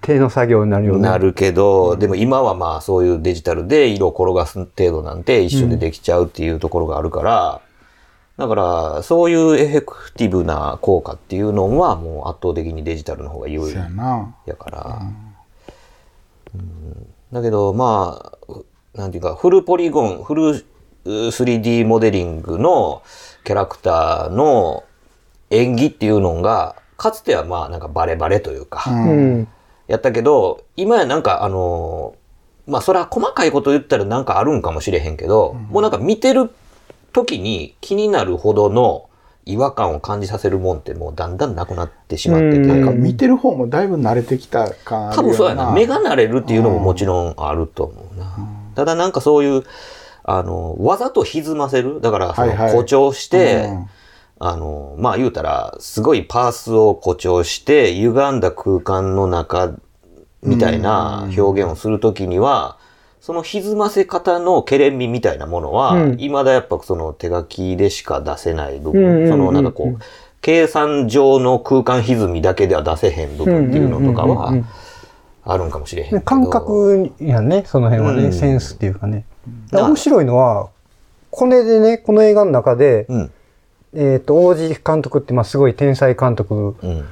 [0.00, 1.02] 手の作業になるよね。
[1.02, 1.16] な。
[1.16, 7.60] るけど、でも今はまあそういうデジタルで色を転がす程度なんて一瞬でできちゃうっていうところがあるから、
[8.38, 13.74] だからそういうエフェクティブな効果っていうのはもう圧倒的にデジタルの方が優位
[14.46, 15.02] やから、
[16.54, 17.06] うん。
[17.32, 20.64] だけどまあなんていうかフルポリゴンフルう
[21.04, 23.02] 3D モデリングの
[23.44, 24.84] キャラクターの
[25.50, 29.48] 演技っていうのがかつてはまあなんかバレバレというか、うん。
[29.88, 32.14] やったけど今やなんかあの
[32.66, 36.50] まあそれは細かいこと言ったらなんかあるんかもしれへんけど、もうなんか見てる
[37.12, 39.08] 時に気になるほどの
[39.44, 45.72] 違和感を感じさせるもんってもうだんだんなくなってしまってて、うんなんか見てる方もだいぶ慣れてきた感あるよ多分そうやな。
[45.72, 48.36] 目が慣れるっていうのももちろんあると思うな。
[48.76, 49.64] ただなんかそういう、
[50.24, 52.00] あの、わざと歪ませる？
[52.00, 53.86] だから、その誇張して、うん。
[54.38, 59.74] あの、まあ言うたら、すごいパースを誇張して、歪んだ空間の中
[60.42, 62.76] みたいな表現をするときには、
[63.20, 66.16] その歪ませ方のケレン味みたいなものは、うん。
[66.16, 70.02] 未だやっぱその手書きでしか出せない部分、そのなんかこう、
[70.40, 74.52] 計算上の空間歪みだけでは出せへん部分っていうのとかは
[75.44, 76.20] あるんかもしれへん。
[76.22, 78.32] 感覚やね、その辺はね、うん。
[78.32, 79.24] センスっていうかね。
[79.72, 80.68] 面白いのは、
[81.30, 83.30] これでね、この映画の中で、うん。
[83.94, 87.04] えっ、と、王子監督って、まあ、すごい天才監督うん。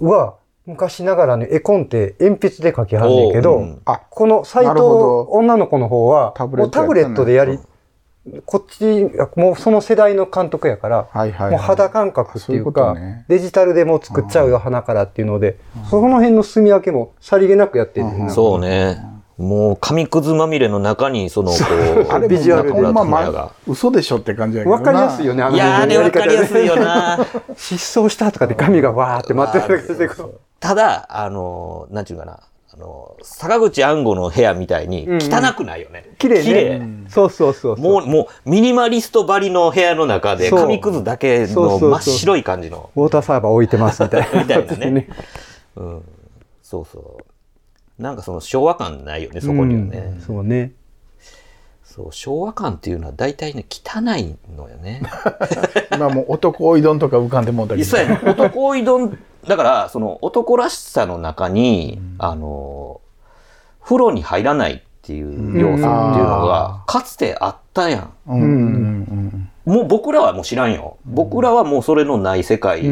[0.00, 0.34] は、
[0.66, 3.82] 昔ながらの絵コンテ鉛筆で描きはんねんけど、おううん。
[3.84, 4.80] あ、この斎藤
[5.28, 7.58] 女の子の方は、タブレットでやり、
[8.46, 11.50] こっち、もうその世代の監督やから、はいはいはい。
[11.52, 13.24] もう肌感覚っていうそういうね。
[13.28, 15.58] デジタルでもう作っちゃうよ、花からっていうので、
[15.90, 19.13] その辺の住み分けもさりげなくやってるんだよなそうね。
[19.36, 21.56] もう紙くずまみれの中に、その、こ
[22.06, 23.50] う、 あれビジュアルでま、中村ま智也が。
[23.66, 24.80] 嘘でしょって感じやけどな。
[24.80, 27.16] わかりやすいよね、あのいやー、あれわかりやすいよな。
[27.16, 27.26] な。
[27.56, 30.08] 失踪したとかで髪がわーって待ってるだけで
[30.60, 32.40] ただ、あの、なんちゅうかな、
[32.72, 36.10] あの、坂口安吾の部屋みたいにうんうん汚くないよね。
[36.18, 36.42] 綺麗ね。
[36.42, 37.84] 綺麗そうそうそうそう。
[37.84, 42.90] もう、もう、ミニマリストばりの部屋の中で、紙くずだけの真っ白い感じの。
[42.96, 44.38] ウォーターサーバー置いてますみたいな。
[44.42, 45.08] みたいなね。
[45.76, 46.02] うん。
[46.62, 47.23] そうそう。
[47.98, 50.14] なんかその昭和感ないよね、そこにはね。
[50.16, 50.72] うんそうね。
[51.84, 55.02] そう、昭和感っていうのは大体ね、汚いのよね。
[55.94, 58.20] 今もう男おいどんとか浮かんでもうたりそうやね。
[58.26, 59.16] 男いどん、
[59.46, 63.00] だから、その男らしさの中に、あの、
[63.80, 68.10] 風呂に入らないっていう要素っていうのが、かつてあったやん。
[68.26, 70.98] うんうんうんもう僕らはもう知らんよ。
[71.06, 72.84] 僕らはもうそれのない世界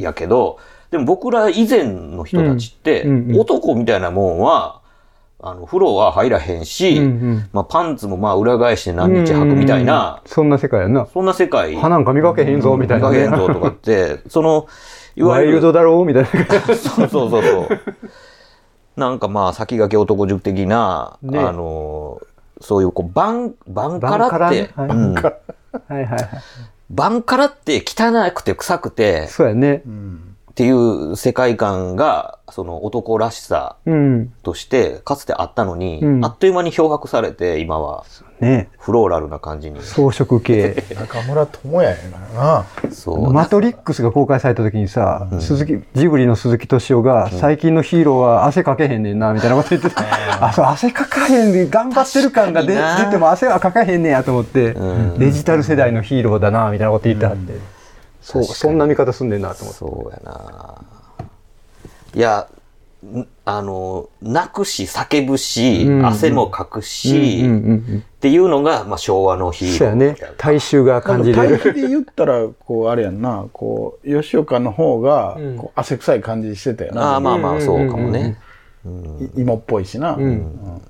[0.00, 0.58] やけど、
[0.94, 4.80] でも僕ら以前の人たちって、うんうんうん男みたいなもんは、
[5.40, 11.08] あの、風呂は入らへんし、うんうんまあパンツもまあ裏返して何日履くみたいな、そんな世界やな。
[11.12, 11.74] そんな世界。
[11.74, 13.18] 歯なんか磨けへんぞ、みたいなね。
[13.18, 14.68] 磨けへんぞとかって、その、
[15.16, 16.28] いわゆる、ワイルドだろうみたいな。
[16.76, 17.68] そうそうそうそう。
[18.96, 22.20] なんかまあ先駆け男塾的な、ねあの、
[22.60, 25.32] そういうこう、バン、バンカラって、バンカラねはいうんはい
[25.88, 26.28] はいはい。
[26.90, 29.82] バンカラって汚くて臭くてそうやね。
[30.54, 34.32] っていう世界観が、その男らしさうん。
[34.44, 38.04] としてかつてあったのに、うんあっという間に漂白されて、今は
[38.38, 39.82] ねフローラルな感じに。
[39.82, 40.84] 装飾系。
[40.94, 41.96] 中村智也や
[42.36, 42.64] な。
[42.92, 43.32] そう。
[43.32, 49.96] マトリックスが公開された時にさ、鈴木、ジブリの鈴木敏夫が、最近のヒーローは汗かけへんねんな、みたいなこと言ってて、
[50.40, 52.76] あ、そう、汗かかへんねん、頑張ってる感が出
[53.10, 54.84] ても汗はかかへんねんやと思って、う
[55.16, 57.73] んデジタル世代のヒーローだな、みたいなこと言ってはって。
[58.24, 59.78] そう、そんな見方すんねんな、と思って。
[59.78, 60.74] そうやな。
[62.14, 62.48] いや、
[63.04, 69.78] んあの、泣くし、叫ぶし、うん汗もかくし、うんうんうんっていうのが、まあ、昭和のヒーロー。
[69.78, 70.16] そうやね。
[70.38, 71.58] 大衆が感じる。
[71.58, 77.16] 比で言ったら、こう、あれやんな、こう、吉岡の方が、うんこう汗臭い感じしてたよあな。
[77.16, 78.38] あ、まあまあ、そうかもね。
[79.36, 80.12] い芋っぽいしな。
[80.12, 80.80] ん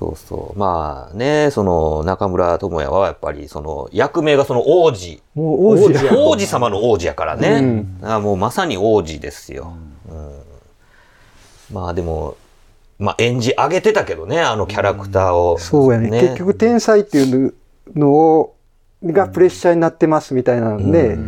[0.00, 0.58] そうそう。
[0.58, 5.22] まあね、その、中村智也はやっぱり、その、役名がその王子。
[5.34, 6.14] もう王子や。
[6.16, 7.84] 王子様の王子やからね。
[8.00, 9.74] あもうまさに王子ですよ。
[10.10, 10.40] うん
[11.72, 12.36] まあでも、
[12.98, 15.58] まあ演じ上げてたけどね、あのキャラクターを。
[15.58, 16.08] そうやね。
[16.08, 17.54] 結局、天才っていう
[17.94, 18.56] のを、
[19.04, 21.18] がプレッシャーになってますみたいなんで、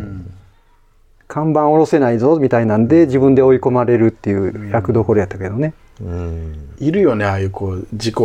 [1.27, 5.75] 看板下ろせないぞみたいなんで、自分で追い込まれるっていう役どころやったけどね。
[6.01, 6.69] うん。
[6.79, 8.15] いるよね、ああいうこう、自己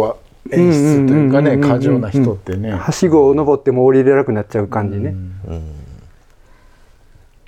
[0.52, 2.72] 演出というかね、うんうんうんうんうん過剰な人ってね。
[2.72, 5.14] はしごを登っても降りれなくなっちゃう感じね。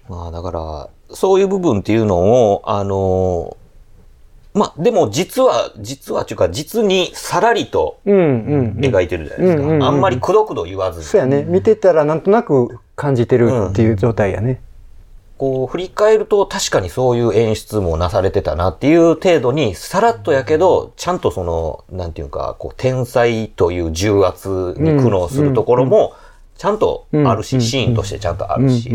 [0.09, 2.18] まあだから、そういう部分っていうの
[2.53, 3.57] を、あの、
[4.53, 8.78] まあでも実は、実はっていうか、実にさらりとうんうんうん。
[8.78, 9.62] 描いてるじゃないですか。
[9.62, 11.07] うんうんうんあんまりくどくど言わずに。
[11.07, 11.44] そうやね。
[11.44, 14.61] 見てたらなんとなく感じてるっていう状態やね。
[15.41, 26.12] こう振り返ると確かにそういう演出もなされてたなっていう程度にさらっとやけどちゃんとそのなんていうかこう天才という重圧に苦悩するところも
[26.59, 28.91] ちゃんとあるし、うんシーンとしてちゃんとあうんるし。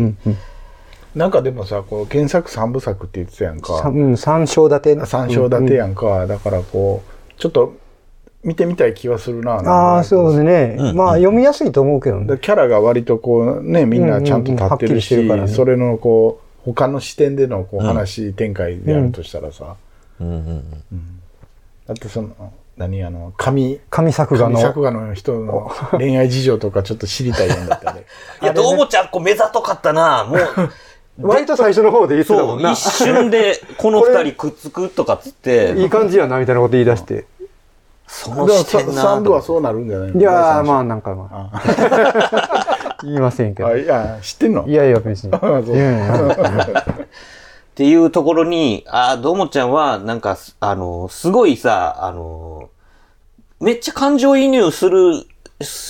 [1.16, 3.78] なんかでもさ、こう、原作三部作って言ってたやんか。
[3.78, 5.06] さうん、三章立てね。
[5.06, 6.26] 三章立てやんか。
[6.26, 7.72] だからこう、ちょっと、
[8.44, 9.54] 見てみたい気はするな。
[9.54, 10.76] ああ、そうですね。
[10.78, 12.26] うんまあ、読みやすいと思うけどね。
[12.26, 19.76] でキャラが割とこうね、みんなちゃんと立ってるうんうんうんるから、ねそれのこう、他の視点でのこう話展開であるとしたらさ、
[20.20, 20.36] うんうん
[20.92, 21.20] うん
[21.86, 24.82] だってその、何あの、神、神作画神作の。
[24.82, 28.00] 画の人の 恋愛事情とかちょっと知りたいんだってあれ。
[28.42, 30.38] いやどうもちゃんこう目ざとかったなもう
[31.28, 32.72] 割と最初の方で言ってたそうもんな。
[32.72, 37.24] 一瞬でこの二人くっつくとかっつっていい感じやな、みたいなこと言い出して。
[38.06, 40.20] そでもさの視点な三部はそうなるんじゃないの？
[40.20, 40.78] いやー、まあ。
[40.80, 42.98] あ、なんかまあ。
[43.02, 43.68] 言いませんけど。
[43.68, 44.66] あ、いや、知ってんの？
[44.66, 45.32] いやいや、別に。
[45.38, 47.06] そういやいやっ
[47.74, 52.70] ていうところに、ああ、どうもちゃんは、なんか、あの、すごいさ、あの、
[53.60, 55.26] めっちゃ感情移入する、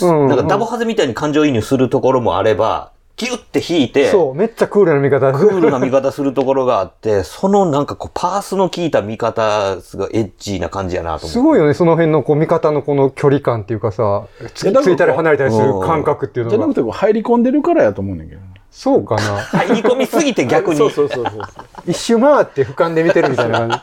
[0.03, 5.33] なんかダボハゼみたいに感情移入するところもあれば、ギュッて引いて、そう、めっちゃクールな見方。
[5.33, 11.29] クールな見方するところがあって、そのなんかこう、パースの効いた見方、すごいエッジーな感じやなと思って。
[11.29, 16.57] すごいよね、その辺のこう見方のこの距離感っていうかさ、つついたり離れたりする感覚っていうのが。
[16.59, 18.49] じゃなくてこう入り込んでるからやと思うねんだけどね。
[18.71, 19.23] そうかな。
[19.39, 20.77] 入り込みすぎて逆に。
[20.77, 21.41] そうそうそうそう。
[21.89, 23.77] 一周回って俯瞰で見てるみたいな感じ。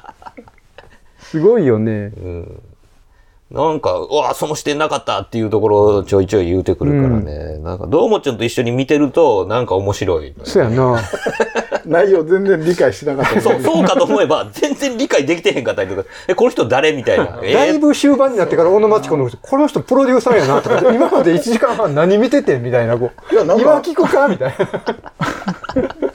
[1.25, 2.11] すごいよね。
[3.53, 7.59] なんか、うわ、その視点なかったっていうところをちょいちょい言うてくるからね。
[7.59, 10.99] なんか、どうもちゃんと一緒に見てると、なんか面白いのよ、そうやな。
[11.85, 17.41] 内容全然理解してなかったそう、そうかと思えば、全然理解できてへんかったりとか、え、この人誰みたいな。
[17.43, 17.51] え？
[17.51, 26.12] ーだいぶ終盤になってから、小野町子の人、この人プロデューサーやなとか、 今まで1時間半何見ててんみたいな、こういや今聞くかみたいな。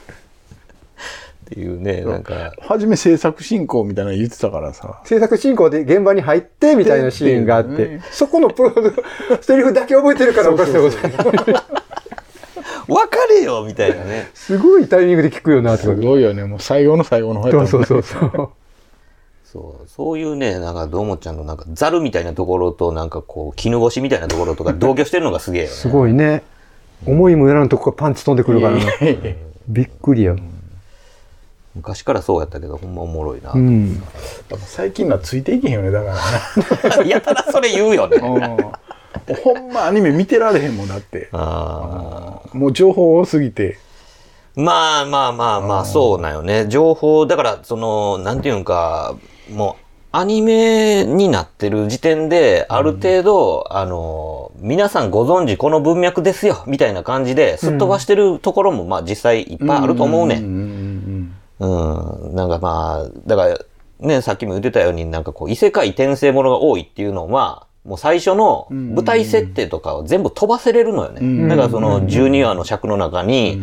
[1.59, 5.01] いうね、なんか、初め制作進行みたいなの言ってたからさ。
[5.05, 11.63] 制作進行で現場に入ってみたいなシーンがあって、ってそこのプロデュセリフだけ覚えてるからおかしなことない。
[12.87, 14.31] 分かれよみたいなね。
[14.33, 15.95] すごいタイミングで聞くよな、とすか。
[15.95, 16.45] ごいよね。
[16.45, 18.51] もう最後の最後の方やったもんねそうそうそうそう。
[19.45, 25.75] そう、そういうね、なんか、どーもちゃんのなんか、ザルみたいなところと、なんかこう、絹ごしみたいなところとか、同居してるのがすげえよね。
[25.75, 26.43] すごいね。
[27.07, 29.39] 思いもよらんとこからパンチ飛んでくるからね。
[29.69, 30.37] びっくりや。
[31.79, 33.53] 昔からそうやったけど、ほんまおもろいな。
[33.53, 34.03] うん。
[34.67, 36.15] 最近のはついていけへんよね、だか
[36.97, 37.09] らね。
[37.11, 38.19] やたらそれ言うよね。
[38.19, 38.89] うん
[39.45, 41.29] ほんまアニメ見てられへんもんだって。
[41.33, 43.79] あーもう情報多すぎて。
[44.57, 46.67] まあまあまあまあ、そうなんよね。
[46.69, 49.15] 情報、だから、その、なんていうんか、
[49.53, 60.41] もう、アニメになってる時点で、ある程度、あの、皆さんご存知この文脈ですよ、みたいな感じで、すっ飛ばしてるところも、まあ実際いっぱいあると思うね。
[60.41, 60.98] んうん
[61.61, 61.67] う
[62.33, 62.35] ん。
[62.35, 63.59] なんかまあ、だから、
[64.01, 71.21] ね、さっきも言ってたように、なんかこう、異世界転生ものが多いっていうのは、もう最初の舞台設定とかを全部飛ばせれるのよね。
[71.21, 73.63] んだからその12話の尺の中に、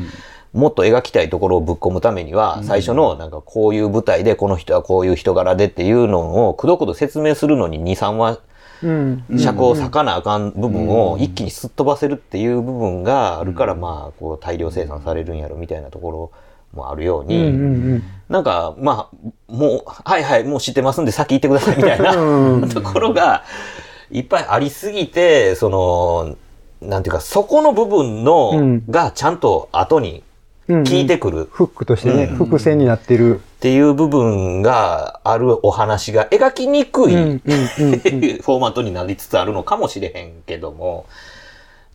[0.52, 8.40] もっと描きたいところをぶっ込むためには、最初のなんかこういう舞台でこの人はこういう人柄でっていうのをくどくど説明するのに2、3話
[8.84, 9.24] うん。
[9.38, 16.32] 尺を割かなあかん部分を一気にすっ飛ばせるっていう部分があるから、まあ、こう大量生産されるんやろみたいなところ
[16.76, 18.04] もあるよううんに、うん。
[18.30, 22.70] なんか、まあ、もう、はいはい、もう知ってますんで先行ってくださいみたいなうん。
[22.70, 23.44] ところが
[24.12, 26.36] いっぱいありすぎて、その、
[26.82, 28.84] なんていうか、そこの部分の、うん。
[28.90, 30.24] がちゃんと後に
[30.68, 30.84] うん。
[30.84, 31.48] 効いてくる。
[31.52, 33.40] フックとしてね、伏線になってる。
[33.40, 37.40] っていう部分があるお話が描きにくい、うんうんうん。
[37.42, 41.06] フォーマットになりつつあるのかもしれへんけども、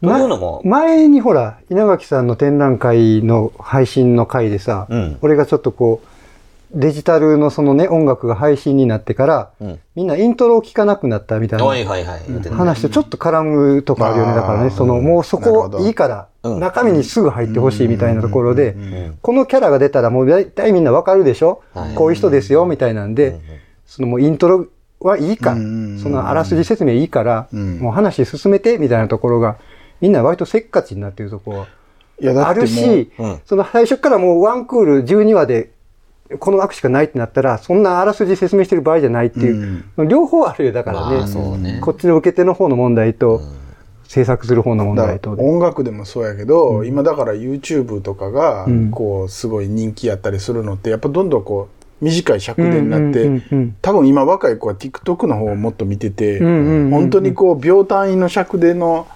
[0.01, 5.19] というのも、前にほら、稲垣さんの展覧会の配信の回でさ、うん。
[5.21, 6.07] 俺がちょっとこう、
[6.73, 9.79] デジタルのそのね、音楽が配信になってから、うん。
[9.97, 14.31] みんなイントロを聴かなくなったみたいなはいはいはい、ね話とちょっと絡むとこあるよね。
[14.31, 16.61] うんだからね、その、もうそこいいから、うん。
[16.61, 19.19] 中身にすぐ入ってほしいみたいなところでうん。
[19.21, 21.63] このキャラが出たらもう大体みんなわかるでしょ？
[21.75, 21.95] はい。
[21.95, 23.39] こういう人ですよ、みたいなんで、
[23.85, 24.67] そのもうイントロ
[25.01, 27.81] はいいか、そのあらすじ説明いいから、うん。
[27.81, 29.57] もう話進めてみたいなところが、
[30.01, 31.67] みんな割とせっかちになってるとこ
[32.21, 33.41] いや、だあるし、うん。
[33.45, 35.73] その最初からもうワンクール12話で
[36.39, 41.17] この枠しかないってなったら、そんなあらすじ説明してる場合じゃないっていう、両方あるよ、だからね。
[41.19, 41.81] まあね。
[41.83, 43.41] こっちの受け手の方の問題と、
[44.05, 48.91] 制作する方の問だ題と音楽でもそうやけど、今だから YouTube とかがうん。
[48.91, 51.69] こうすごい人気やったりするのってやっぱどんどんこ
[52.01, 59.07] う短い尺でになって、うんうんうんうん多分今若い子は TikTok の方をもっと見てて、うんうんうんうん本当にこう秒単位の尺での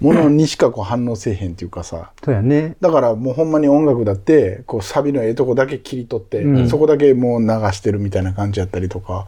[0.00, 2.76] ものにしかこう反応せえへんっていうかさそうやね。
[2.80, 9.26] だからもうほんまに音楽だってこうサビのええとこだけ切り取って、うんそこだけもう流してるみたいな感じやったりとか。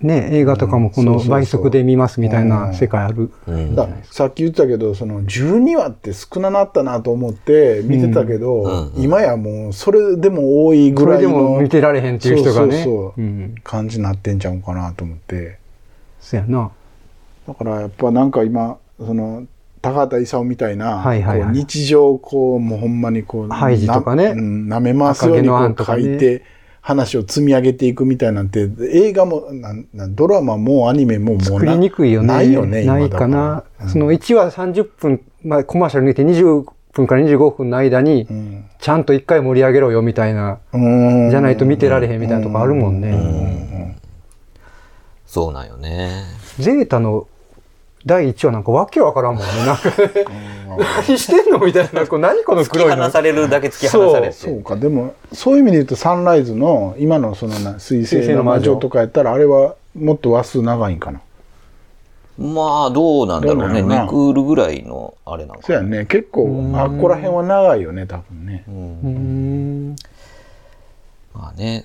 [0.00, 3.32] ね、映画とかもこの倍速で見ますみたいな世界ある。
[3.48, 12.74] うんださっき言ったけどその12話って少ななったなと思って見てたけど、うんうん今やもうそれでも多いぐこれでらいのも見てられへんっていう人がね。
[12.74, 13.54] そうそうそううん。
[13.64, 15.58] 感じになってんちゃうかなと思って
[16.20, 16.70] そうやな。
[17.48, 19.48] だからやっぱなんか今その
[19.80, 21.48] 高畑勲みたいな、はいはいはい。
[21.48, 24.26] こう日常をこうもうほんまにこうハイジとかね。
[24.26, 26.44] なうん舐め回すようにこう書いて、
[26.80, 32.28] 話を積み上げていくみたいなんて映画もなんなんドラマもアニメももう作りにくいよね。
[32.28, 33.64] ないよね今ないだかな。
[33.82, 33.88] うん。
[33.90, 38.64] その1話30分、まあコマーシャルにて20分から25分の間にう、ん。
[38.80, 41.30] ちゃんと一回盛り上げろよみたいな、うん。
[41.30, 43.98] じゃないと見てられへんみたいなとこあるもんね。
[45.26, 46.24] そうなんよね。
[46.58, 47.28] ゼータの
[48.08, 49.66] 第1話なんかわけわからんもんね。
[49.66, 50.24] なんかね、
[51.06, 52.06] 何してんのみたいな。
[52.06, 53.10] こう何この突き黒いの放。
[53.10, 54.32] されるだけ突き放されて。
[54.32, 61.20] そうかでもそういう意味で言うとサンライズの今のそのな水星の魔女女とかやったらあれはもっと話数長いんかな
[62.38, 63.80] まあ、どうなんだろうね。
[63.80, 69.96] どうなんやろな2クールぐらいのあれなのかそうやね結構あっこら辺は長いよね多分ねうん
[71.34, 71.84] まあね。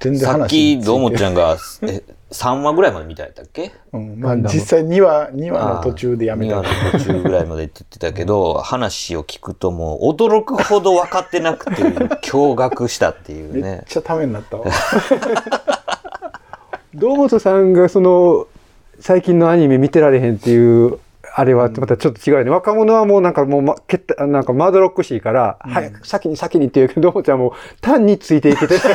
[0.00, 3.72] 全然さっ話き、どうもちゃんが、え、3話ぐらいまで見たやったっけ？
[3.92, 6.60] うんまあ、実際2話2話の途中でやめた。
[6.60, 13.84] 2話の途中ぐらいまでって言ってたけど、話を聞くともう驚くほど分かってなくて、驚愕したっていうめっね。
[13.88, 14.66] ちゃためになったわ。
[16.94, 18.46] 堂本さんがその
[19.00, 20.98] 最近のアニメ見てられへんっていう
[21.34, 22.50] あれはまたちょっと違うよね。
[22.50, 28.86] 若者はもうなんかもう、ま、けったなんかまどろっこしいから、早く先に先にって言うけど、どうもちゃんもう単についていけてない。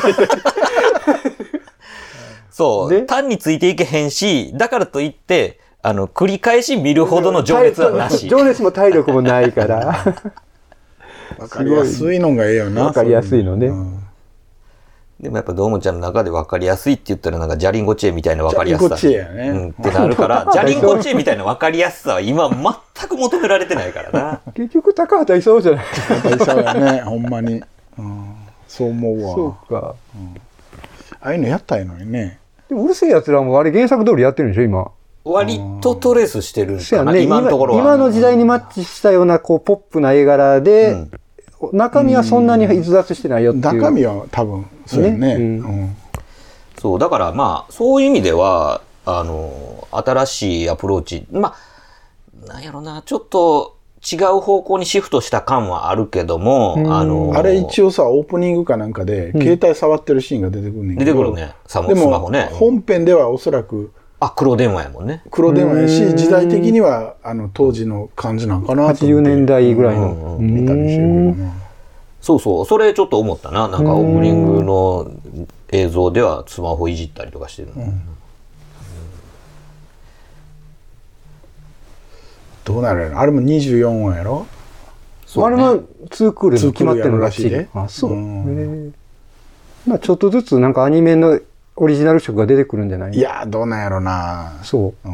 [2.62, 3.02] そう、で？
[3.04, 8.30] 単についていけへんし、だからといって、あの、繰り返し見るほどの情熱はなし。
[8.30, 9.78] 情熱も体力もないから。
[11.40, 12.84] わかりやすいのがええよな。
[12.84, 13.98] わかりやすいのねうん
[15.22, 18.96] でもやっぱ、どーもちゃんの中で分かりやすいって言ったら、なんか、ジャリンコチェみたいな分かりやすさ。
[18.96, 24.42] ジャリンコチェやねうん、ってなるから、ジャリンコチェみたいな分かりやすさは 今全く求められてないからな。
[24.56, 27.62] 結局高畑いそうじゃないやっぱりそうやね、ほんまに。
[28.00, 28.36] うん、
[28.68, 29.36] そう思うわ。
[29.36, 29.96] そうか。
[31.22, 32.40] ああいうのやったらいいのにね。
[32.72, 34.92] でもうるせえ奴らもあれ原作通りやってるんでしょ、今。
[35.26, 37.22] 割とトレースしてるんかな、そうやね。
[37.22, 37.82] 今のところは。
[37.82, 41.06] 今の時代にマッチしたような、こう、ポップな絵柄で、
[41.74, 43.74] 中身はそんなに逸脱してないよっていう。
[43.76, 45.18] 中身は多分、そうやね。
[45.18, 45.98] ねうん
[46.80, 51.54] そう、だからまあ、そういう意味では、あの、新しいアプローチ、ま
[52.46, 62.50] あ、なんやろな、ちょっと違う方向にシフトした感はあるけども、あの、あれ一応さ、オープニングかなんかで、携帯触ってるシーンが出てくるねんけど出てくるね、サでも、スマホね。
[62.54, 63.92] 本編ではおそらく
[64.22, 65.24] あ、黒電話やもんね。
[65.32, 69.30] 黒電話やし、時代的には、あの、当時の感じなんかなと思80って。
[69.30, 70.38] 年代ぐらいの。
[70.40, 71.54] 見たりしてるけどな。
[72.22, 73.68] そうそう、それちょっと思ったな。
[73.68, 75.12] なんかオープニングの
[75.72, 77.92] 映像ではスマホいじったりとかしてるの。
[82.64, 84.48] どうなるやろあれも24音やろ？
[85.26, 85.56] そうね。
[85.56, 87.70] あれはツークールに決まってるのらしいで。
[87.74, 88.14] あ、そう。
[88.14, 88.94] う
[89.88, 91.40] まあちょっとずつなんかアニメの
[91.76, 93.14] オリジナル色が出てくるんじゃない？
[93.14, 94.60] いやー、どうなんやろな。
[94.64, 95.08] そう。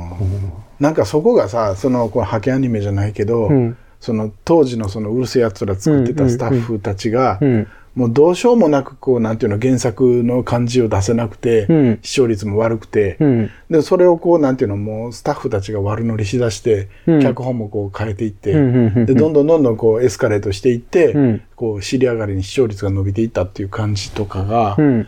[0.80, 3.78] なんかそこがさ、その、このハケアニメじゃないけど、うん。
[4.00, 7.68] その当時のそのうるせえやつら作ってたスタッフたちが、うん。
[7.98, 13.52] もうどうしようもなくこう、なんていうの、原作の感じを出せなくて、うん視聴率も悪くて、うん。
[13.72, 25.08] で、それをこう、なんていうの、もうスタッフたちが悪乗りしだして、うん脚本もこう変えていって、で、どんどんどんどんこうエスカレートしていって、うんこう、尻上がりに視聴率が伸びていったっていう感じとかが、うん。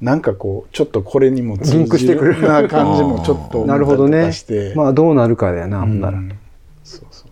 [0.00, 4.74] なんかこう、ちょっっとこれにも通リンクしてくるじるような感じもちょっとなるほどね思ったりとかして。。
[4.76, 6.18] まあどうなるかだよな、ほんなら。
[6.18, 6.32] うん
[6.84, 7.30] そうそう。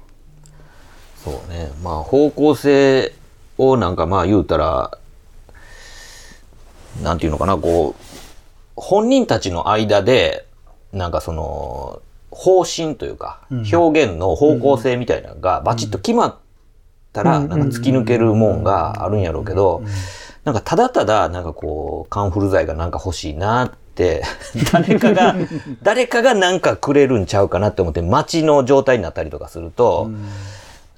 [1.16, 1.70] そうね。
[1.84, 3.12] まあ方向性
[3.58, 4.98] をなんかまあ言うたら、
[7.02, 8.02] なんていうのかな、こう、
[8.74, 10.46] 本人たちの間で、
[10.92, 13.40] なんかその、方針というか、
[13.72, 16.36] 表現の方向性みたいなのがバチッと決まっ
[17.12, 19.82] たら、なんか突き抜けるもんがあるんやろうけど、
[20.44, 24.22] なんかただただ、なんかこう、カンフル剤がなんか欲しいなって、
[24.72, 25.34] 誰かが、
[25.82, 30.10] 誰かがなんかくれるんちゃうかなって思って、待ちの状態になったりとかすると、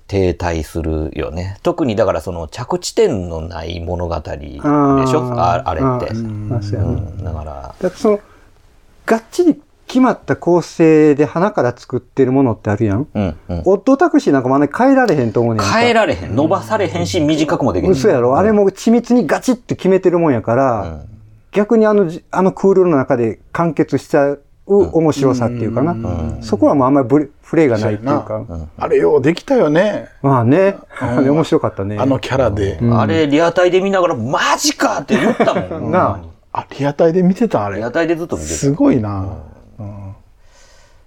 [0.09, 1.59] 停滞するよね。
[1.63, 5.35] 特にだからその着地点のない物語でしょ？
[5.39, 6.15] ああれって。
[6.15, 8.21] うん、だから、だってその、
[9.07, 13.07] がっちり決まった構成で花から作ってるものってあるやん。
[13.15, 13.63] うん、うん。
[13.65, 15.73] オットタクシーなんかもあんなに変えられへんと思うねんか。
[15.73, 16.35] 変えられへん。
[16.35, 17.93] 伸ばされへんし、短くもできる。
[17.93, 21.01] 嘘やろあれも緻密にガチッと決めてるもんやから、
[21.53, 25.97] 逆にあのじ、あのクールの中で完結しちゃう面白さっていうかな。
[26.43, 28.45] そこはもうあんまりブレフレがないっていうか。
[28.77, 30.09] あれようできたよね。
[30.23, 31.97] まあね、あれ 面白かったね。
[31.99, 32.79] あのキャラで。
[32.93, 35.91] あれ、リアタイで見ながら、マジかって言ったもん。
[35.91, 36.21] な
[36.53, 37.91] あ、リアタイで見てたあれリア。
[37.91, 38.77] タイでずっと見てすた。
[38.77, 39.27] ごいな。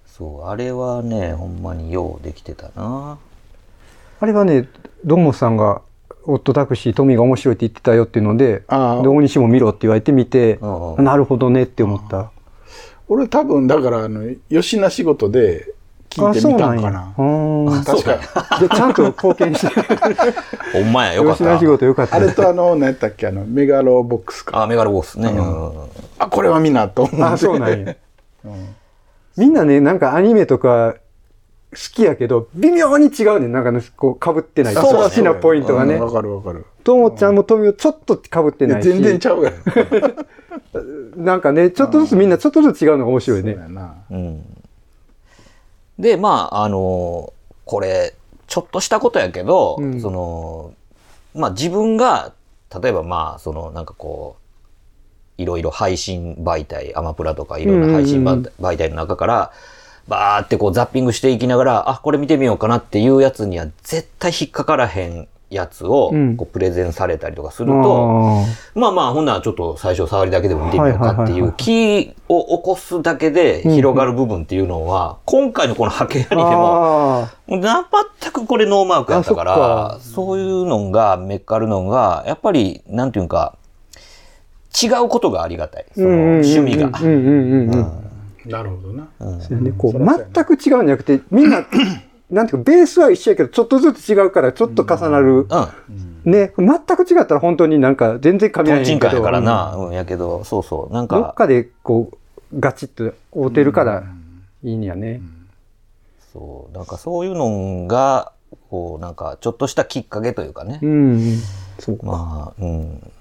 [0.06, 3.18] そう、あれはね、ほんまにようできてたな。
[4.20, 4.68] あれはね、
[5.04, 5.82] ドンモスさんが、
[6.24, 10.58] オットタクシー、トミーが面白いって言ってたよっていうので、で大西も見ろって言われて見て、
[10.98, 12.30] なるほどねって思った。
[13.08, 15.74] 俺多分、だから、あの、吉名仕事で
[16.10, 17.14] 聞いてみたんかな。
[17.16, 17.22] う
[17.80, 18.14] ん確か
[18.60, 18.68] に。
[18.68, 19.80] で、ちゃんと貢献して、
[20.72, 21.58] ほんまや、よかった。
[21.58, 22.16] 仕事よかった。
[22.16, 24.62] あれとあの、何やったっけ、あの、メガロボックスか。
[24.62, 25.30] あ、メガロボックスね。
[25.30, 25.72] うん
[26.18, 27.22] あ、これはみんなと思って。
[27.24, 27.96] あ、そうなんや。
[29.36, 30.98] みんなね、なんかアニメとか好
[31.76, 33.52] きやけど、微妙に違うねん。
[33.52, 34.74] なんかね、こう、被ってない。
[34.74, 36.00] そうね好きなポイントがねうん。
[36.02, 36.66] わかるわかる。
[36.84, 38.88] ともちゃんもとみおちょっと被ってないし。
[38.88, 39.54] 全然ちゃうやん。
[41.16, 43.52] なんかね、ちょっとずつみんなちょっとずつ違うのが面白いね。
[43.54, 43.94] そうやな。
[44.10, 44.62] うん
[45.98, 47.32] で、まあ、あの
[47.64, 48.14] これ、
[48.48, 50.74] ちょっとしたことやけど、うんその、
[51.34, 52.32] まあ自分が、
[52.82, 54.36] 例えばまあ、その、なんかこ
[55.38, 59.52] う、いろいろ配信媒体、アマプラとかいろんな配信うんうんうん媒媒体の中から、
[60.12, 66.36] バーってこうザッピングしていきながら、あ、これ見てみようかなっていうやつには絶対引っかからへんやつをうん。
[66.36, 83.56] こうプレゼンされたりとかすると、あまあまあ、ほんならちょっと最初触りだけでも見てみようかっていう気を起こすだけで広がる部分っていうのは、今回のこのハケアーニメも、全くこれノーマークやったかあら、そういうのが、めっかるのが、やっぱり、なんていうか、
[84.82, 85.86] 違うことがありがたい。
[85.94, 86.04] そー。
[86.04, 88.02] のうんうんうん趣味が。
[88.46, 88.62] うんうんうんうん。
[88.62, 89.08] なるほどな。
[89.40, 91.66] そうやね、こう全く違うんじゃなくて、みんな、
[92.30, 95.46] なんていうか、ベースは一緒やけど、ちょっとずつ違うから、ちょっと重なる。
[96.24, 96.32] うん。
[96.32, 99.22] ね、全く違ったら本当になんか全然噛み合えへんけど。
[99.22, 99.76] からな。
[99.76, 100.94] うん、やけど、そうそう。
[100.94, 104.04] なんか、どっかでこう、ガチッと合うてるから
[104.62, 105.20] いいんやね。
[106.32, 108.32] そう、なんかそういうのが、
[108.70, 110.78] こう、なんか、ちょっとしたきっかけというかね。
[110.82, 111.38] うん。
[111.78, 112.06] そうか。
[112.06, 113.12] まあ、うん。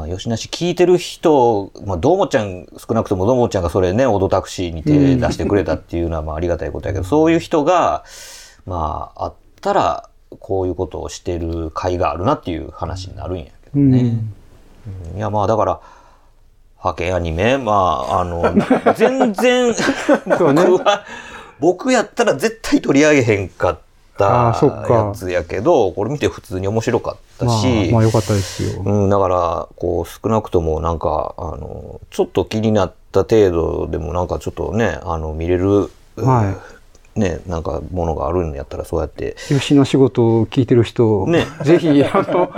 [0.00, 8.04] まあ、吉梨聞いてる人、まあ、どーもちゃん、少なくともどーもちゃんがそれね、オドタクシーに手出してくれたっていうのは、まあ、ありがたいことやけど、 そういう人が、
[8.64, 10.08] まあ、あったら、
[10.38, 14.22] こういうことをしてる甲斐があるなっていう話になるんやけどね。
[15.12, 15.18] うん。
[15.18, 15.80] いや、まあ、だから、
[16.78, 17.72] 派遣アニメ、ま
[18.08, 18.54] あ、あの、
[18.96, 20.64] 全然、そうね。
[20.64, 21.04] 僕は、
[21.58, 23.89] 僕やったら絶対取り上げへんかった
[24.26, 24.94] っか。
[24.94, 28.82] やつやけど、これ見て普通に面白かったまあし、、まあよかったですよ。
[28.82, 36.56] うん、だから、こう、少なくともなんか、あの、ちょっと気になった程度でもなんかちょっとね、あの、見れる、は
[37.16, 41.44] ね、なんかものがあるんやったらそうやって、吉の仕事を聞いてる人、ね。
[41.62, 42.50] ぜひ、あの、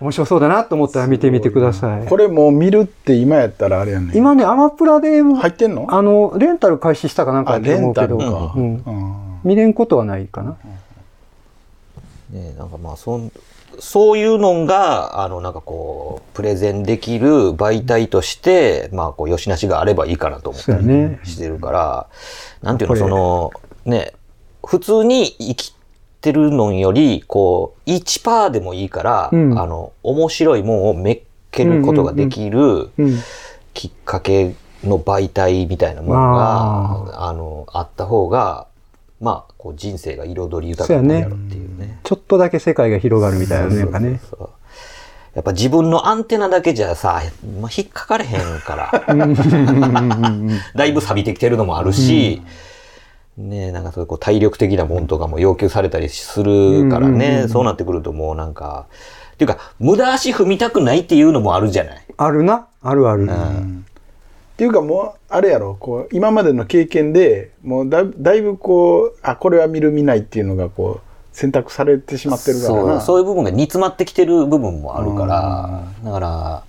[0.00, 2.06] 面白そうだなと思ったら見てみてください。
[2.06, 4.16] これもう見るって今やったらあれやねん。
[4.16, 5.86] 今ね、アマプラで、入ってんの？
[5.88, 8.52] あの、レンタル開始したかなんかやと思うけど、あレンタルか。
[8.56, 8.82] うん。
[8.84, 9.40] うん。
[9.44, 10.56] 見れんことはないかな。
[12.34, 13.32] ね、なんかまあ、そん、
[13.78, 20.84] そういうのが、あの、なんかこう、プレゼンできる媒体として、まあ、こう、吉梨があればいいかなと思ったり。
[21.22, 22.06] してるから、
[22.62, 23.52] なんていうの、その、
[23.84, 24.12] ね、
[24.66, 25.74] 普通に生き
[26.20, 33.18] てるのより、こう、1%でもいいから、うんあの、面白いもんをめっけることができるうん。
[33.74, 38.66] きっかけの媒体みたいなものが、あの、あった方が、
[39.24, 41.98] まあ、こう、人生が彩り豊かになるっていうね。
[42.04, 44.20] ちょっとだけ世界が広がるみたいななんかね。
[45.34, 47.22] やっぱ自分のアンテナだけじゃさ、
[47.60, 49.04] まあ、引っかかれへんから、
[50.76, 52.42] だいぶ錆びてきてるのもあるし、
[53.36, 58.86] ねえ、なんかそういうこう体力的なもんとかも要求されたりするからね、そうなってくるともうなんか、
[59.32, 62.04] っていうか、無駄足踏みたくないっていうのもあるじゃない。
[62.16, 62.68] あるな。
[62.82, 63.28] あるある。
[64.54, 65.74] っていうかもうあれやろ。
[65.74, 76.64] こう今までの経験でもうだいだいぶこうあこれは見る見ないっていうのがこう選択されてしまってるからそうなそういう部分が煮詰まってきてる部分もあるから、だから、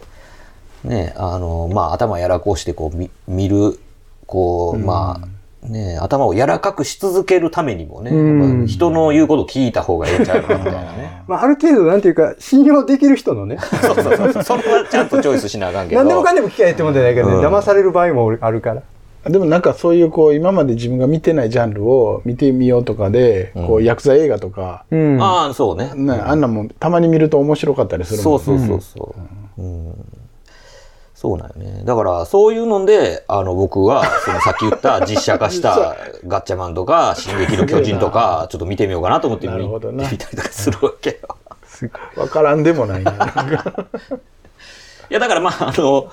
[0.84, 3.80] ね、あの、まあ、頭やらこうしてこう見見る、
[4.26, 5.28] こう、まあ、
[5.68, 11.24] ね、頭を柔らかくし続けるためにもね、うんやっぱ人の言うことを聞いた方がいいんちゃうかみたいなね。
[11.28, 13.58] まあ、ある程度、なんていうか、信用できる人のね。
[13.82, 14.44] そうそうそう。
[14.44, 16.02] それはちゃんとチョイスしなあかんけど。
[16.02, 18.82] 何でもかんでも聞きゃええってもんじゃないけどね、うん騙される場合もあるから。
[19.30, 25.22] でもなんかそういうこう今まで自分が見てないジャンルを見てみようとかで、こうヤクザ映画とか、うん。
[25.22, 25.92] ああ、そうね。
[25.96, 29.16] ね、あんなんもたまに見ると面白かったりするもんそうそうそうそ
[29.58, 29.62] う。
[29.62, 29.96] うん
[31.26, 31.82] そうなんよね。
[31.86, 35.96] だから、そういうので、あの、僕は、そのさっき言った 実写化した
[36.28, 41.36] ガッチャマンとか、進撃の巨人とか、ちょっと見てみようかなと思って見なるほどな見てみたりとかするわけよ。
[42.16, 43.12] わからんでもないね。
[45.10, 46.12] いや、だからまあ、あの、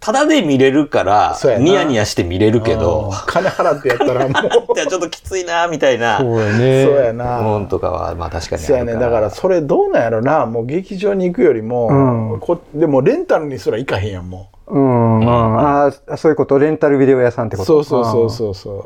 [0.00, 4.34] ただで見れるからニヤニヤして見れるけど、金払ってやったらも
[4.70, 6.84] う いやちょっときついな、みたいな、そうやね。
[6.86, 7.42] そうやな。
[7.42, 8.74] もんとかは、まあ確かにあるから。
[8.74, 8.94] そうやね。
[8.94, 10.46] だからそれどうなんやろな。
[10.46, 11.88] もう劇場に行くよりも、
[12.32, 15.28] うんこでもレンタルにすら行かへんやん、もうん。
[15.28, 17.58] ああ、そういうこと、レンタルビデオ屋さんってう。
[17.58, 18.30] ことそうそうそうう。
[18.30, 18.84] そうそう。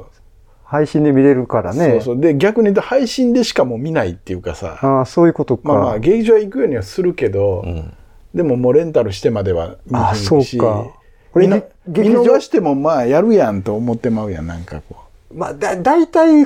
[0.65, 1.91] 配信で見れるからね。
[1.91, 2.21] そうそう。
[2.21, 4.79] で、逆に言うと配信でしかもう見ないっていうかさ。
[4.83, 5.63] ああ、そういうことか。
[5.65, 7.95] まあまあ、劇場行くようにはするけど、うん
[8.35, 10.25] でももうレンタルしてまでは見あへんし。
[10.25, 10.87] そうか
[11.35, 15.05] これ見の劇場見逃してもまあやるやんと思ってまうやん、なんかこ
[15.35, 16.45] まあ、だ、大体、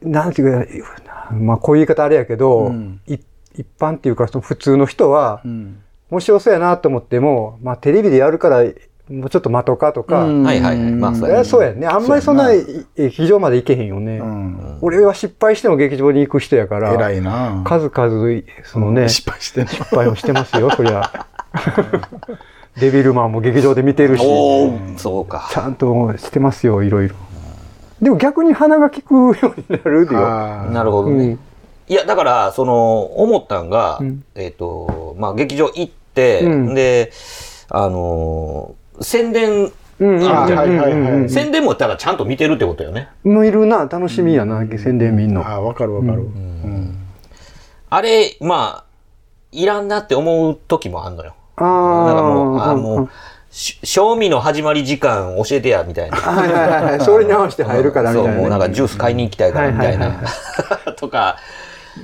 [0.00, 3.18] なんていうか、まあ、こういう言い方あれやけど、うんい
[3.56, 5.48] 一般っていうか、その普通の人は、う。
[5.48, 5.82] うん。
[6.10, 8.62] 面白そうやなと思っても、まあ、テレビでやるから、
[9.08, 11.86] もうちょっと待とうかとか、うんはいはいはいまあそりゃそうやね。
[11.86, 12.64] あんまりそんなそうや
[13.08, 14.18] 劇場まで行けへんよね。
[14.18, 14.78] うん。
[14.82, 17.62] 俺は失敗しても劇場に行く人やから、偉いな。
[17.64, 19.84] 数々、そのね、失失敗してんの。
[19.84, 21.26] 敗もしてますよ、そりゃ。
[22.80, 24.24] デビルマンも劇場で見てるし、
[24.96, 25.48] そうか。
[25.50, 27.14] ちゃんとしてますよ、いろいろ。
[28.00, 30.70] でも逆に鼻が利くようになるよ。
[30.70, 31.24] なるほどね。
[31.24, 31.38] うん
[31.88, 37.10] いや、だから、その、思ったんが、うんえっ、と、まあ、劇場行って、うんで、
[37.70, 43.08] あのー宣伝、うんあはいはいはいはい宣伝もだからちゃんと見てるってことよね。
[43.24, 45.40] もういるな、楽しみやな、宣伝見んの。
[45.40, 46.22] あー、わかるわかる。
[46.22, 46.98] うん。
[47.88, 48.84] あれ、まあ、
[49.52, 51.34] いらんなって思う時もあんのよ。
[51.60, 53.08] あなんかもう、ああもう、
[53.50, 56.16] し賞味の始まり時間教えてや、みたいな。
[56.16, 57.00] はいはいはいはい。
[57.00, 58.36] それに合わせて入るからみたいなね。
[58.36, 60.22] そう、もうなんかジュース買いに行きたいから、みたいな。
[60.96, 61.36] とか、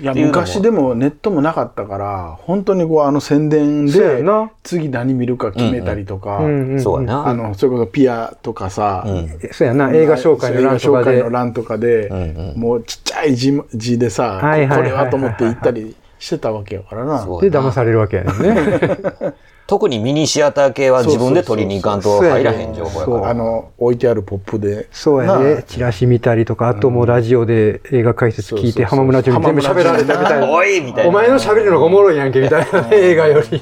[0.01, 6.41] いや昔でもネットもなかったから本当にこうあの宣伝でな次何見るか決めたりとか、
[6.81, 7.29] そうやな。
[7.29, 9.39] あのそれこそピアとかさ、うん。
[9.53, 12.11] そうやな、映画紹介の欄とかで
[12.57, 14.47] もうちっちゃい字字でさ、こ
[14.83, 15.95] れはと思って行ったり
[16.25, 17.25] してたわけやからな。
[17.25, 18.89] で、騙されるわけやねんね。
[19.67, 23.31] 特にミニシアター系は自分で取りに行かんと入らへん情報やから。
[23.31, 24.89] あの置いてあるポップで。
[24.91, 25.65] そうやなね。
[25.67, 30.51] チラシ見たりとか、あともうラジオで映画解説聞いて、浜村淳に全部喋られたみたいな。
[30.51, 31.09] おいみたいな。
[31.09, 33.61] お前の喋るのがおもろいやんけ、みたいな、映画より。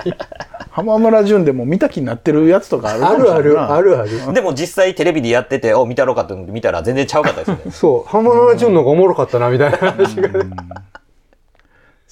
[0.71, 4.33] 浜村淳でも見た気になってるやつとかあるかあるある、あるある。
[4.33, 7.59] でも実際テレビでやってて、お、見たろうかって見たら全然ちゃうかったですね。
[7.71, 10.31] そう、浜村淳の方がおもろかったな、みたいな話が。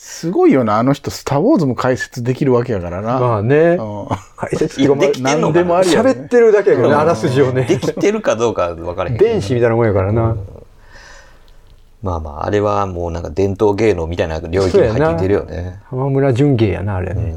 [0.03, 3.21] すごいよな、あの人、スター・ウォーズも解説できるわけやからな。
[3.21, 3.77] まあね。
[3.79, 7.65] うん解説できてんの何でもありやね喋ってるだけやけどね、あらすじをね。
[7.65, 9.19] できてるかどうか分からへん。
[9.19, 10.39] 電子みたいなもんやからな。
[12.03, 15.81] まあまあ、あれはもうなんか伝統芸能みたいな領域に入ってきてるよね。
[15.91, 17.35] 浜村淳芸やな、あれね。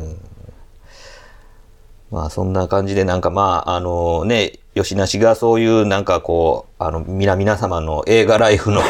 [2.11, 8.81] まあそんな感じでなんかまあ、あのね、吉梨がそういうなんかこう、あの、皆々様の映画ライフの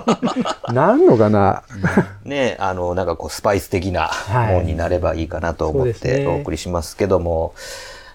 [0.72, 1.62] なんのかな？
[2.24, 4.10] ね、あの、なんかこうスパイス的な
[4.48, 7.54] ものになればいいかなと思ってお送りしますけども、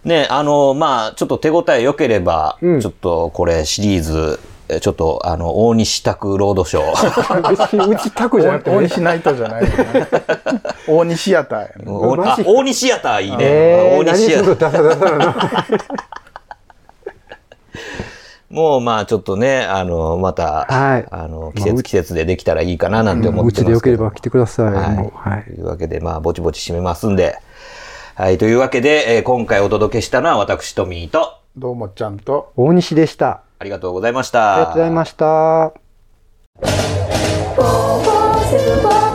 [0.03, 7.49] ね、あの、まあちょっと手応え良ければ、うんちょっとこれシリーズ、えちょっとあの、大西拓ロードショー。
[7.51, 9.63] 別にうちタクじゃなくて大西ナイトじゃない。
[10.89, 13.95] 大西シアター大西シアターいいね。
[13.99, 15.79] 大西シアすター。
[18.49, 23.65] もうまあちょっとね、あの、また、はいあの、季節季節でできたらいいかななんて思うってますけど。
[23.65, 24.73] ちでよければ来てください。
[24.73, 27.37] はいというわけで、まあ、ぼちぼち締めますんで。
[28.15, 28.37] はい。
[28.37, 32.51] というわけで、えー今回お届けしたのは私、トミーと、どうもちゃんと。
[32.55, 33.41] 大西でした。
[33.59, 34.55] ありがとうございました。
[34.55, 35.13] ありがとうございまし
[39.09, 39.14] た。